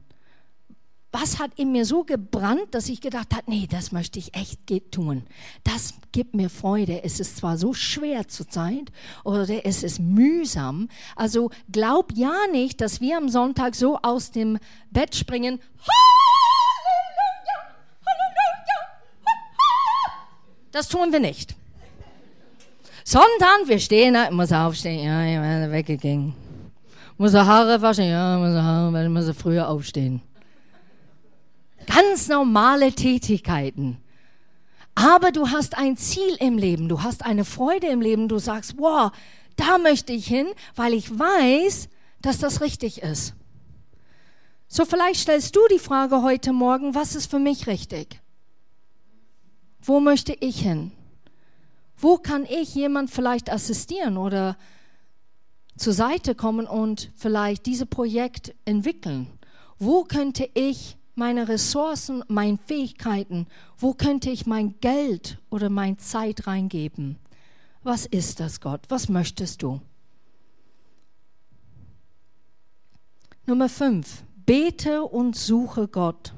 [1.11, 4.59] was hat in mir so gebrannt, dass ich gedacht habe, nee, das möchte ich echt
[4.91, 5.25] tun.
[5.63, 7.03] Das gibt mir Freude.
[7.03, 8.91] Es ist zwar so schwer zurzeit
[9.23, 10.87] oder es ist mühsam.
[11.15, 14.59] Also glaub ja nicht, dass wir am Sonntag so aus dem
[14.91, 15.59] Bett springen.
[15.79, 17.57] Halleluja,
[18.05, 18.79] Halleluja,
[20.71, 21.55] das tun wir nicht.
[23.03, 26.35] Sondern wir stehen da, muss aufstehen, ja, ich weggegangen.
[27.17, 30.21] Muss Haare waschen, ja, muss Haare, weil muss früher aufstehen
[31.89, 33.97] ganz normale Tätigkeiten.
[34.95, 38.75] Aber du hast ein Ziel im Leben, du hast eine Freude im Leben, du sagst,
[38.77, 39.11] wow,
[39.55, 41.89] da möchte ich hin, weil ich weiß,
[42.21, 43.33] dass das richtig ist.
[44.67, 48.21] So vielleicht stellst du die Frage heute Morgen, was ist für mich richtig?
[49.81, 50.91] Wo möchte ich hin?
[51.97, 54.57] Wo kann ich jemand vielleicht assistieren oder
[55.75, 59.27] zur Seite kommen und vielleicht dieses Projekt entwickeln?
[59.79, 63.45] Wo könnte ich meine Ressourcen, meine Fähigkeiten,
[63.77, 67.19] wo könnte ich mein Geld oder meine Zeit reingeben?
[67.83, 68.81] Was ist das, Gott?
[68.87, 69.81] Was möchtest du?
[73.45, 74.23] Nummer fünf.
[74.45, 76.33] Bete und suche Gott.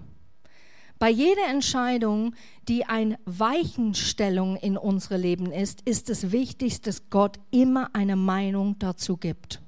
[0.98, 2.36] Bei jeder Entscheidung,
[2.68, 8.78] die eine Weichenstellung in unserem Leben ist, ist es wichtig, dass Gott immer eine Meinung
[8.80, 9.62] dazu gibt.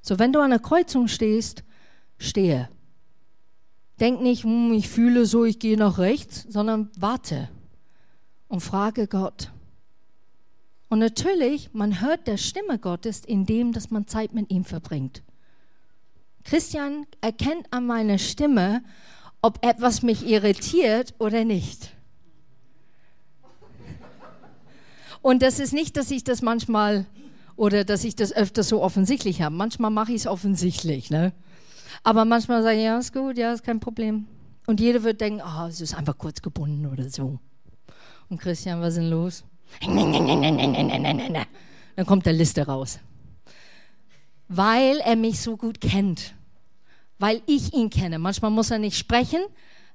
[0.00, 1.62] So, wenn du an der Kreuzung stehst,
[2.18, 2.68] stehe.
[4.00, 7.48] Denk nicht, hm, ich fühle so, ich gehe nach rechts, sondern warte
[8.48, 9.52] und frage Gott.
[10.88, 15.22] Und natürlich, man hört der Stimme Gottes, indem dass man Zeit mit ihm verbringt.
[16.44, 18.82] Christian erkennt an meiner Stimme,
[19.42, 21.92] ob etwas mich irritiert oder nicht.
[25.22, 27.06] Und das ist nicht, dass ich das manchmal
[27.56, 29.54] oder dass ich das öfter so offensichtlich habe.
[29.54, 31.10] Manchmal mache ich es offensichtlich.
[31.10, 31.32] Ne?
[32.04, 34.26] Aber manchmal sage ich, ja, ist gut, ja, ist kein Problem.
[34.66, 37.38] Und jeder wird denken, ah, oh, es ist einfach kurz gebunden oder so.
[38.28, 39.44] Und Christian, was ist denn los?
[41.96, 42.98] Dann kommt der Liste raus.
[44.48, 46.34] Weil er mich so gut kennt.
[47.18, 48.18] Weil ich ihn kenne.
[48.18, 49.40] Manchmal muss er nicht sprechen,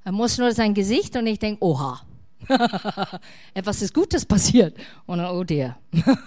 [0.03, 2.01] er muss nur sein Gesicht und ich denke, oha.
[3.53, 4.75] Etwas ist Gutes passiert.
[5.05, 5.77] Und oh der.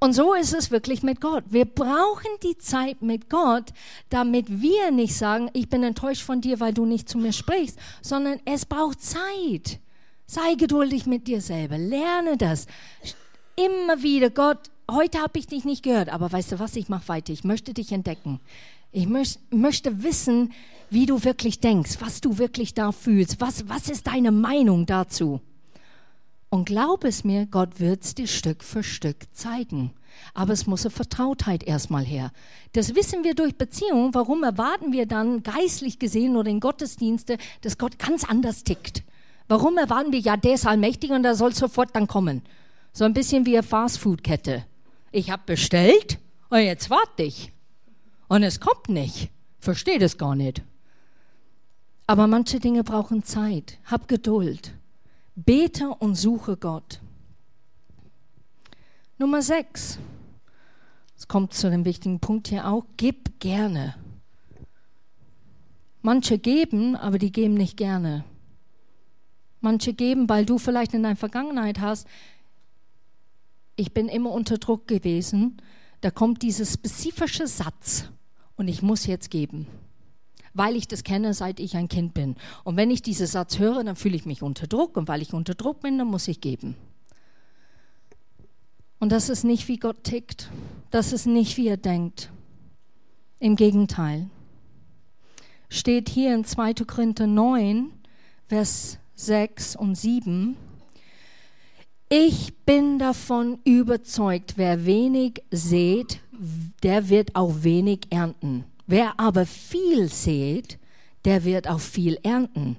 [0.00, 1.44] Und so ist es wirklich mit Gott.
[1.48, 3.72] Wir brauchen die Zeit mit Gott,
[4.10, 7.78] damit wir nicht sagen, ich bin enttäuscht von dir, weil du nicht zu mir sprichst,
[8.02, 9.80] sondern es braucht Zeit.
[10.26, 11.78] Sei geduldig mit dir selber.
[11.78, 12.66] Lerne das.
[13.56, 17.08] Immer wieder, Gott, heute habe ich dich nicht gehört, aber weißt du was, ich mache
[17.08, 17.32] weiter.
[17.32, 18.40] Ich möchte dich entdecken.
[18.92, 20.52] Ich möcht, möchte wissen,
[20.90, 23.40] wie du wirklich denkst, was du wirklich da fühlst.
[23.40, 25.40] Was, was ist deine Meinung dazu?
[26.54, 29.90] Und glaub es mir, Gott wird es dir Stück für Stück zeigen.
[30.34, 32.30] Aber es muss eine Vertrautheit erstmal her.
[32.74, 34.14] Das wissen wir durch Beziehungen.
[34.14, 39.02] Warum erwarten wir dann geistlich gesehen oder in Gottesdienste, dass Gott ganz anders tickt?
[39.48, 42.42] Warum erwarten wir, ja, der ist allmächtig und der soll sofort dann kommen?
[42.92, 44.64] So ein bisschen wie eine Fastfood-Kette.
[45.10, 47.50] Ich habe bestellt und jetzt warte ich.
[48.28, 49.28] Und es kommt nicht.
[49.58, 50.62] Verstehe das gar nicht.
[52.06, 53.80] Aber manche Dinge brauchen Zeit.
[53.86, 54.72] Hab Geduld.
[55.36, 57.00] Bete und suche Gott.
[59.18, 59.98] Nummer sechs.
[61.16, 62.84] Es kommt zu dem wichtigen Punkt hier auch.
[62.96, 63.96] Gib gerne.
[66.02, 68.24] Manche geben, aber die geben nicht gerne.
[69.60, 72.06] Manche geben, weil du vielleicht in deiner Vergangenheit hast,
[73.76, 75.60] ich bin immer unter Druck gewesen.
[76.00, 78.10] Da kommt dieser spezifische Satz
[78.56, 79.66] und ich muss jetzt geben
[80.54, 82.36] weil ich das kenne, seit ich ein Kind bin.
[82.62, 85.34] Und wenn ich diesen Satz höre, dann fühle ich mich unter Druck und weil ich
[85.34, 86.76] unter Druck bin, dann muss ich geben.
[89.00, 90.50] Und das ist nicht, wie Gott tickt.
[90.90, 92.30] Das ist nicht, wie er denkt.
[93.40, 94.30] Im Gegenteil.
[95.68, 96.74] Steht hier in 2.
[96.86, 97.90] Korinther 9,
[98.46, 100.56] Vers 6 und 7.
[102.08, 106.20] Ich bin davon überzeugt, wer wenig sät,
[106.82, 108.64] der wird auch wenig ernten.
[108.86, 110.78] Wer aber viel sät,
[111.24, 112.76] der wird auch viel ernten.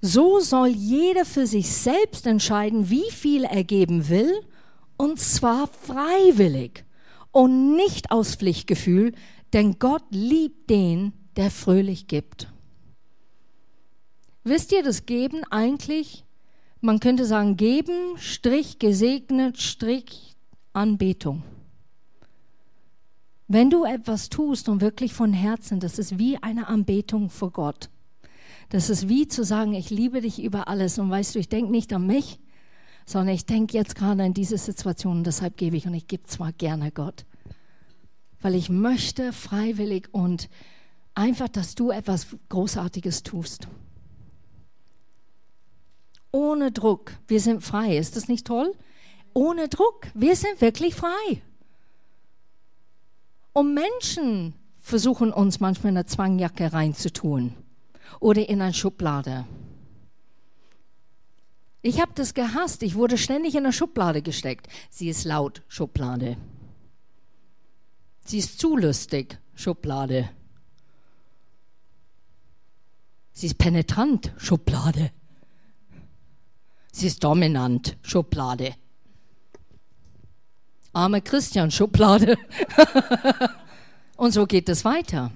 [0.00, 4.32] So soll jeder für sich selbst entscheiden, wie viel er geben will,
[4.96, 6.84] und zwar freiwillig
[7.32, 9.12] und nicht aus Pflichtgefühl,
[9.52, 12.52] denn Gott liebt den, der fröhlich gibt.
[14.42, 16.24] Wisst ihr, das Geben eigentlich,
[16.80, 20.34] man könnte sagen, geben, Strich gesegnet, Strich
[20.72, 21.42] Anbetung.
[23.52, 27.90] Wenn du etwas tust und wirklich von Herzen, das ist wie eine Anbetung vor Gott.
[28.68, 31.72] Das ist wie zu sagen, ich liebe dich über alles und weißt du, ich denke
[31.72, 32.38] nicht an mich,
[33.06, 36.22] sondern ich denke jetzt gerade an diese Situation und deshalb gebe ich und ich gebe
[36.28, 37.26] zwar gerne Gott,
[38.40, 40.48] weil ich möchte freiwillig und
[41.16, 43.66] einfach, dass du etwas Großartiges tust.
[46.30, 47.14] Ohne Druck.
[47.26, 47.98] Wir sind frei.
[47.98, 48.72] Ist das nicht toll?
[49.34, 50.06] Ohne Druck.
[50.14, 51.42] Wir sind wirklich frei.
[53.52, 57.54] Und Menschen versuchen uns manchmal in eine Zwangjacke reinzutun
[58.20, 59.46] oder in eine Schublade.
[61.82, 62.82] Ich habe das gehasst.
[62.82, 64.68] Ich wurde ständig in eine Schublade gesteckt.
[64.90, 66.36] Sie ist laut, Schublade.
[68.24, 70.30] Sie ist zu lustig, Schublade.
[73.32, 75.10] Sie ist penetrant, Schublade.
[76.92, 78.74] Sie ist dominant, Schublade
[80.92, 82.36] arme Christian Schublade.
[84.16, 85.30] und so geht es weiter.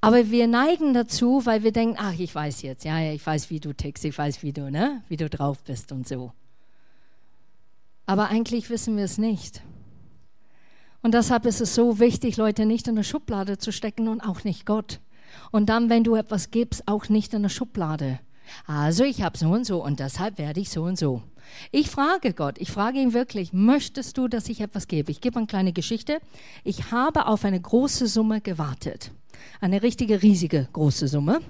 [0.00, 3.60] Aber wir neigen dazu, weil wir denken, ach, ich weiß jetzt, ja, ich weiß, wie
[3.60, 6.32] du tickst, ich weiß, wie du, ne, wie du drauf bist und so.
[8.04, 9.62] Aber eigentlich wissen wir es nicht.
[11.02, 14.44] Und deshalb ist es so wichtig, Leute nicht in eine Schublade zu stecken und auch
[14.44, 15.00] nicht Gott.
[15.50, 18.20] Und dann, wenn du etwas gibst, auch nicht in eine Schublade.
[18.66, 21.22] Also ich habe so und so und deshalb werde ich so und so.
[21.70, 25.10] Ich frage Gott, ich frage ihn wirklich, möchtest du, dass ich etwas gebe?
[25.10, 26.20] Ich gebe eine kleine Geschichte.
[26.64, 29.12] Ich habe auf eine große Summe gewartet.
[29.60, 31.40] Eine richtige, riesige große Summe.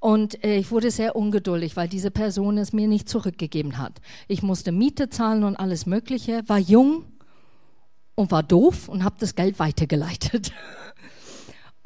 [0.00, 4.00] Und äh, ich wurde sehr ungeduldig, weil diese Person es mir nicht zurückgegeben hat.
[4.28, 7.04] Ich musste Miete zahlen und alles Mögliche, war jung
[8.14, 10.52] und war doof und habe das Geld weitergeleitet.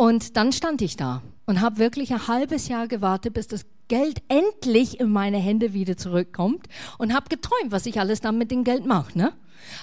[0.02, 4.20] Und dann stand ich da und habe wirklich ein halbes Jahr gewartet, bis das Geld
[4.26, 6.66] endlich in meine Hände wieder zurückkommt
[6.98, 9.16] und habe geträumt, was ich alles dann mit dem Geld mache.
[9.16, 9.32] Ne?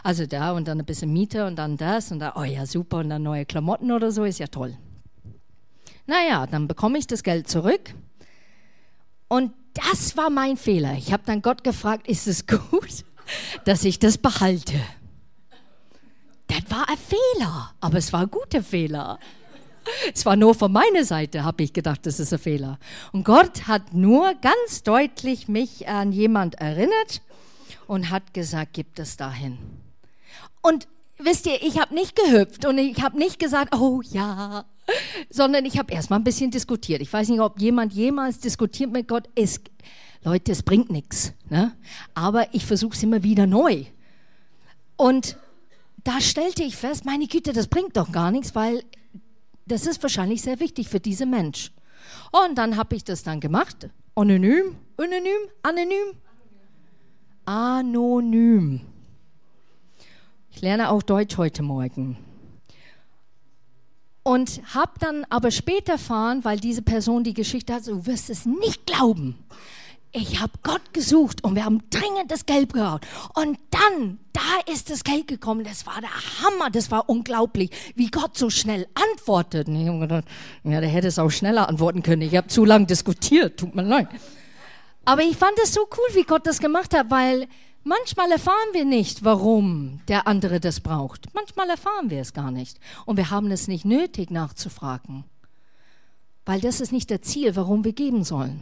[0.03, 2.97] Also da und dann ein bisschen Miete und dann das und da, oh ja, super,
[2.97, 4.77] und dann neue Klamotten oder so, ist ja toll.
[6.05, 7.93] Naja, dann bekomme ich das Geld zurück.
[9.29, 10.95] Und das war mein Fehler.
[10.97, 13.05] Ich habe dann Gott gefragt, ist es gut,
[13.63, 14.81] dass ich das behalte?
[16.47, 19.17] Das war ein Fehler, aber es war ein guter Fehler.
[20.13, 22.79] Es war nur von meiner Seite, habe ich gedacht, das ist ein Fehler.
[23.11, 27.21] Und Gott hat nur ganz deutlich mich an jemand erinnert
[27.87, 29.57] und hat gesagt, gib das dahin.
[30.61, 30.87] Und
[31.17, 34.65] wisst ihr, ich habe nicht gehüpft und ich habe nicht gesagt, oh ja,
[35.29, 37.01] sondern ich habe erstmal ein bisschen diskutiert.
[37.01, 39.29] Ich weiß nicht, ob jemand jemals diskutiert mit Gott.
[39.35, 39.61] Es,
[40.23, 41.33] Leute, es bringt nichts.
[41.49, 41.75] Ne?
[42.13, 43.85] Aber ich versuche es immer wieder neu.
[44.95, 45.37] Und
[46.03, 48.83] da stellte ich fest, meine Güte, das bringt doch gar nichts, weil
[49.69, 51.71] das ist wahrscheinlich sehr wichtig für diesen Mensch.
[52.31, 53.89] Und dann habe ich das dann gemacht.
[54.15, 56.15] Anonym, anonym, anonym,
[57.45, 58.81] anonym.
[60.51, 62.17] Ich lerne auch Deutsch heute Morgen.
[64.23, 68.45] Und habe dann aber später erfahren, weil diese Person die Geschichte hat, du wirst es
[68.45, 69.37] nicht glauben.
[70.11, 73.05] Ich habe Gott gesucht und wir haben dringend das Geld gehabt.
[73.35, 75.63] Und dann, da ist das Geld gekommen.
[75.63, 76.71] Das war der Hammer.
[76.71, 79.67] Das war unglaublich, wie Gott so schnell antwortet.
[79.67, 80.25] Und ich habe gedacht,
[80.63, 82.23] ja, der hätte es auch schneller antworten können.
[82.23, 83.59] Ich habe zu lange diskutiert.
[83.59, 84.07] Tut mir leid.
[85.05, 87.47] Aber ich fand es so cool, wie Gott das gemacht hat, weil
[87.83, 91.33] Manchmal erfahren wir nicht, warum der andere das braucht.
[91.33, 92.77] Manchmal erfahren wir es gar nicht.
[93.05, 95.23] Und wir haben es nicht nötig nachzufragen.
[96.45, 98.61] Weil das ist nicht der Ziel, warum wir geben sollen.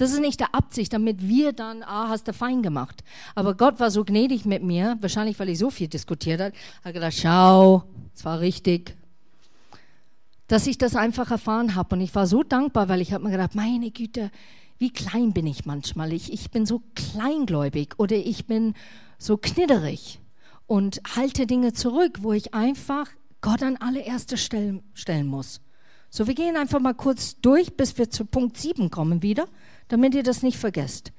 [0.00, 3.04] Das ist nicht der Absicht, damit wir dann, ah, hast du fein gemacht.
[3.34, 6.94] Aber Gott war so gnädig mit mir, wahrscheinlich weil ich so viel diskutiert habe, hat
[6.94, 7.84] gedacht, schau,
[8.14, 8.96] es war richtig.
[10.48, 11.96] Dass ich das einfach erfahren habe.
[11.96, 14.30] Und ich war so dankbar, weil ich habe mir gedacht, meine Güte,
[14.78, 16.14] wie klein bin ich manchmal.
[16.14, 18.72] Ich, ich bin so kleingläubig oder ich bin
[19.18, 20.18] so knitterig
[20.66, 23.06] und halte Dinge zurück, wo ich einfach
[23.42, 25.60] Gott an allererste Stelle stellen muss.
[26.08, 29.46] So, wir gehen einfach mal kurz durch, bis wir zu Punkt 7 kommen wieder,
[29.90, 31.12] damit ihr das nicht vergesst.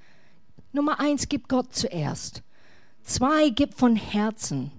[0.71, 2.41] Nummer eins, gib Gott zuerst.
[3.03, 4.71] Zwei, gib von Herzen.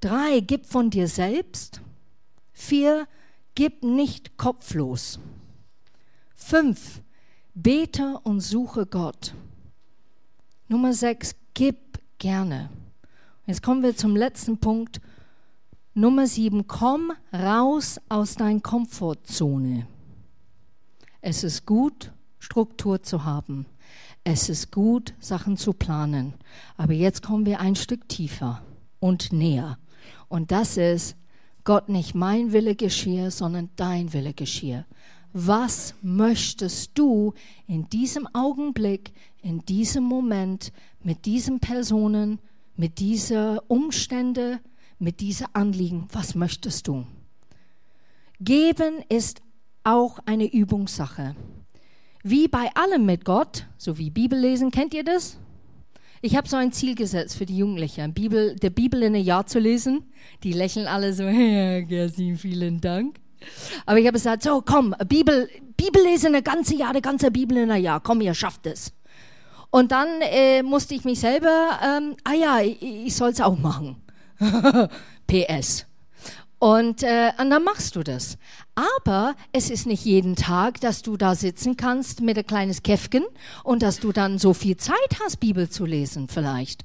[0.00, 1.80] Drei, gib von dir selbst.
[2.52, 3.08] Vier,
[3.54, 5.18] gib nicht kopflos.
[6.34, 7.00] Fünf,
[7.54, 9.34] Bete und suche Gott.
[10.68, 12.68] Nummer sechs, gib gerne.
[13.46, 15.00] Jetzt kommen wir zum letzten Punkt.
[15.94, 19.86] Nummer sieben, komm raus aus deiner Komfortzone.
[21.22, 23.66] Es ist gut, Struktur zu haben.
[24.24, 26.34] Es ist gut, Sachen zu planen.
[26.76, 28.62] Aber jetzt kommen wir ein Stück tiefer
[28.98, 29.78] und näher.
[30.28, 31.16] Und das ist,
[31.62, 34.84] Gott nicht mein Wille geschehe, sondern dein Wille geschehe
[35.32, 37.34] was möchtest du
[37.66, 39.12] in diesem Augenblick,
[39.42, 40.72] in diesem Moment
[41.02, 42.40] mit diesen Personen,
[42.76, 44.58] mit diesen Umständen,
[44.98, 47.06] mit diesen Anliegen, was möchtest du?
[48.40, 49.40] Geben ist
[49.84, 51.36] auch eine Übungssache.
[52.22, 55.38] Wie bei allem mit Gott, so wie Bibellesen, kennt ihr das?
[56.20, 59.46] Ich habe so ein Ziel gesetzt für die Jugendlichen, Bibel, der Bibel in ein Jahr
[59.46, 60.02] zu lesen.
[60.42, 63.16] Die lächeln alle so, Herr Gersin, vielen Dank.
[63.86, 65.48] Aber ich habe gesagt, so komm, Bibel,
[65.78, 68.92] Bibel lesen eine ganze Jahr, eine ganze Bibel in einem Jahr, komm, ihr schafft es.
[69.70, 73.56] Und dann äh, musste ich mich selber, ähm, ah ja, ich, ich soll es auch
[73.56, 73.96] machen.
[75.26, 75.86] PS.
[76.60, 78.36] Und, äh, und dann machst du das.
[78.74, 83.24] Aber es ist nicht jeden Tag, dass du da sitzen kannst mit ein kleines Käffchen
[83.64, 86.84] und dass du dann so viel Zeit hast, Bibel zu lesen vielleicht.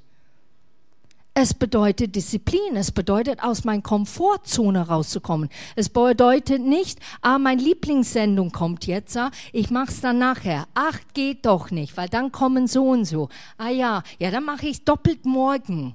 [1.34, 2.74] Es bedeutet Disziplin.
[2.76, 5.50] Es bedeutet, aus meiner Komfortzone rauszukommen.
[5.74, 10.66] Es bedeutet nicht, ah, meine Lieblingssendung kommt jetzt, ah, ich mach's dann nachher.
[10.72, 13.28] Ach, geht doch nicht, weil dann kommen so und so.
[13.58, 15.94] Ah ja, ja, dann mache ich doppelt morgen.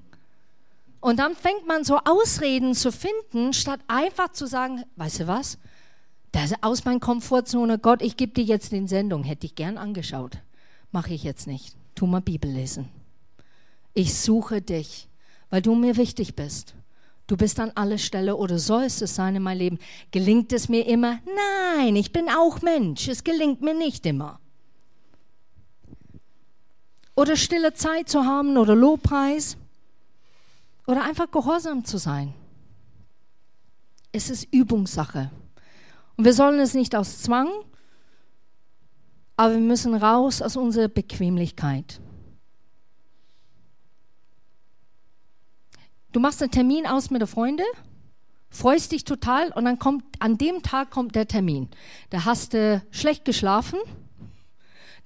[1.02, 5.58] Und dann fängt man so Ausreden zu finden, statt einfach zu sagen, weißt du was?
[6.32, 7.78] Das ist aus meiner Komfortzone.
[7.80, 9.24] Gott, ich gebe dir jetzt den Sendung.
[9.24, 10.38] Hätte ich gern angeschaut.
[10.91, 11.76] Mache ich jetzt nicht.
[11.95, 12.88] Tu mal Bibel lesen.
[13.93, 15.10] Ich suche dich
[15.52, 16.74] weil du mir wichtig bist.
[17.28, 19.80] Du bist an aller Stelle oder sollst es sein in meinem Leben.
[20.10, 21.20] Gelingt es mir immer?
[21.78, 23.08] Nein, ich bin auch Mensch.
[23.08, 24.39] Es gelingt mir nicht immer.
[27.16, 29.58] Oder stille Zeit zu haben oder Lobpreis
[30.88, 32.34] oder einfach gehorsam zu sein.
[34.12, 35.32] Es ist Übungssache.
[36.18, 37.50] Und wir sollen es nicht aus Zwang
[39.42, 42.00] aber wir müssen raus aus unserer Bequemlichkeit.
[46.12, 47.64] Du machst einen Termin aus mit der Freunde,
[48.52, 51.70] freust dich total und dann kommt, an dem Tag kommt der Termin.
[52.12, 53.80] Da hast du schlecht geschlafen,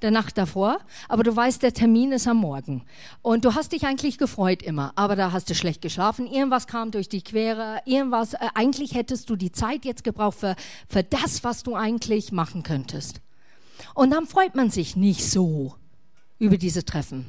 [0.02, 2.84] der Nacht davor, aber du weißt, der Termin ist am Morgen.
[3.22, 6.92] Und du hast dich eigentlich gefreut immer, aber da hast du schlecht geschlafen, irgendwas kam
[6.92, 10.56] durch die Quere, irgendwas, äh, eigentlich hättest du die Zeit jetzt gebraucht für,
[10.88, 13.22] für das, was du eigentlich machen könntest.
[13.94, 15.76] Und dann freut man sich nicht so
[16.40, 17.26] über diese Treffen.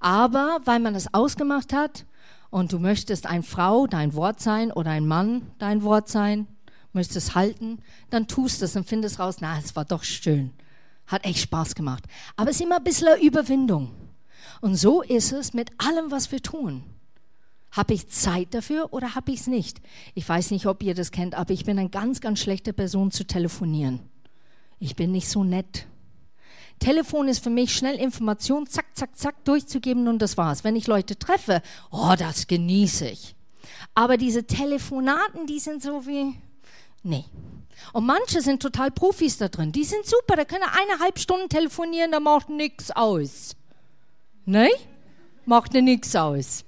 [0.00, 2.06] Aber weil man es ausgemacht hat,
[2.52, 6.46] und du möchtest ein Frau dein Wort sein oder ein Mann dein Wort sein,
[6.92, 7.78] möchtest es halten,
[8.10, 10.50] dann tust es und findest raus, na, es war doch schön.
[11.06, 12.04] Hat echt Spaß gemacht.
[12.36, 13.90] Aber es ist immer ein bisschen Überwindung.
[14.60, 16.84] Und so ist es mit allem, was wir tun.
[17.72, 19.80] Habe ich Zeit dafür oder habe ich es nicht?
[20.14, 23.10] Ich weiß nicht, ob ihr das kennt, aber ich bin eine ganz, ganz schlechte Person
[23.10, 24.00] zu telefonieren.
[24.78, 25.86] Ich bin nicht so nett.
[26.78, 30.64] Telefon ist für mich schnell Information, zack, zack, zack, durchzugeben und das war's.
[30.64, 33.34] Wenn ich Leute treffe, oh, das genieße ich.
[33.94, 36.34] Aber diese Telefonaten, die sind so wie,
[37.02, 37.24] nee.
[37.92, 39.72] Und manche sind total Profis da drin.
[39.72, 43.56] Die sind super, da können eineinhalb Stunden telefonieren, da macht nichts aus.
[44.44, 44.68] Ne?
[45.44, 46.64] Macht nichts aus.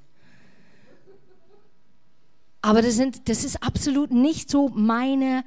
[2.63, 5.45] Aber das, sind, das ist absolut nicht so meine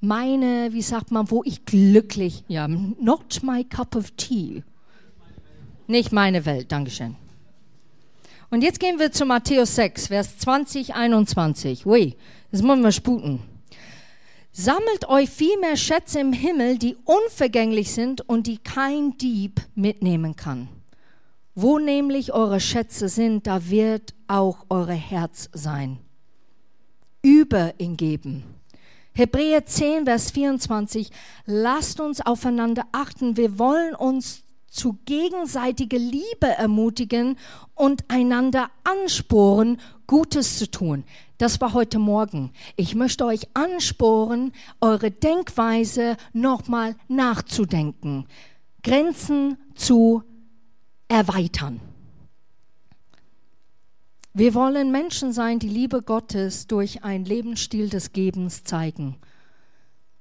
[0.00, 4.62] meine, wie sagt man, wo ich glücklich, ja, not my cup of tea.
[5.86, 7.16] Nicht meine Welt, Dankeschön.
[8.50, 11.86] Und jetzt gehen wir zu Matthäus 6, Vers 20, 21.
[11.86, 12.14] Ui,
[12.50, 13.40] das müssen wir sputen.
[14.58, 20.68] Sammelt euch vielmehr Schätze im Himmel, die unvergänglich sind und die kein Dieb mitnehmen kann.
[21.54, 25.98] Wo nämlich eure Schätze sind, da wird auch eure Herz sein.
[27.20, 28.44] Über ihn geben
[29.12, 31.10] Hebräer 10, Vers 24,
[31.44, 33.36] lasst uns aufeinander achten.
[33.36, 34.42] Wir wollen uns
[34.76, 37.36] zu gegenseitiger Liebe ermutigen
[37.74, 41.04] und einander ansporen, Gutes zu tun.
[41.38, 42.52] Das war heute Morgen.
[42.76, 48.26] Ich möchte euch ansporen, eure Denkweise nochmal nachzudenken,
[48.82, 50.22] Grenzen zu
[51.08, 51.80] erweitern.
[54.32, 59.16] Wir wollen Menschen sein, die Liebe Gottes durch einen Lebensstil des Gebens zeigen.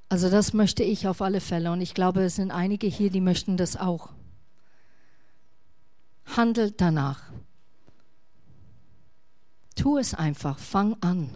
[0.07, 3.21] Also das möchte ich auf alle Fälle und ich glaube, es sind einige hier, die
[3.21, 4.14] möchten das auch.
[6.25, 7.21] Handelt danach.
[9.75, 11.29] Tu es einfach, fang an.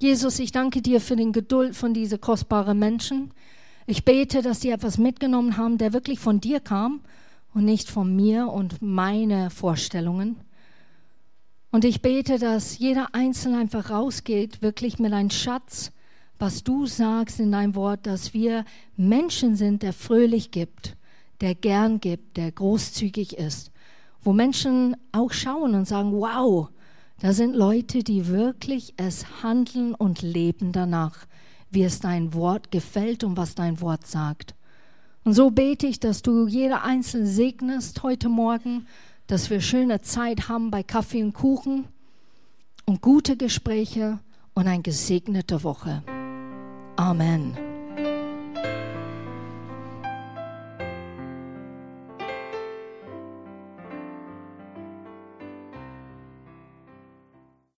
[0.00, 3.32] Jesus, ich danke dir für den Geduld von diesen kostbaren Menschen.
[3.86, 7.00] Ich bete, dass sie etwas mitgenommen haben, der wirklich von dir kam
[7.54, 10.36] und nicht von mir und meine Vorstellungen.
[11.70, 15.92] Und ich bete, dass jeder Einzelne einfach rausgeht, wirklich mit einem Schatz,
[16.38, 18.64] was du sagst in deinem Wort, dass wir
[18.96, 20.96] Menschen sind, der fröhlich gibt,
[21.40, 23.70] der gern gibt, der großzügig ist.
[24.22, 26.68] Wo Menschen auch schauen und sagen, wow,
[27.20, 31.26] da sind Leute, die wirklich es handeln und leben danach,
[31.70, 34.54] wie es dein Wort gefällt und was dein Wort sagt.
[35.24, 38.86] Und so bete ich, dass du jeder Einzelne segnest heute Morgen
[39.26, 41.86] dass wir schöne Zeit haben bei Kaffee und Kuchen
[42.84, 44.18] und gute Gespräche
[44.54, 46.02] und eine gesegnete Woche.
[46.96, 47.73] Amen.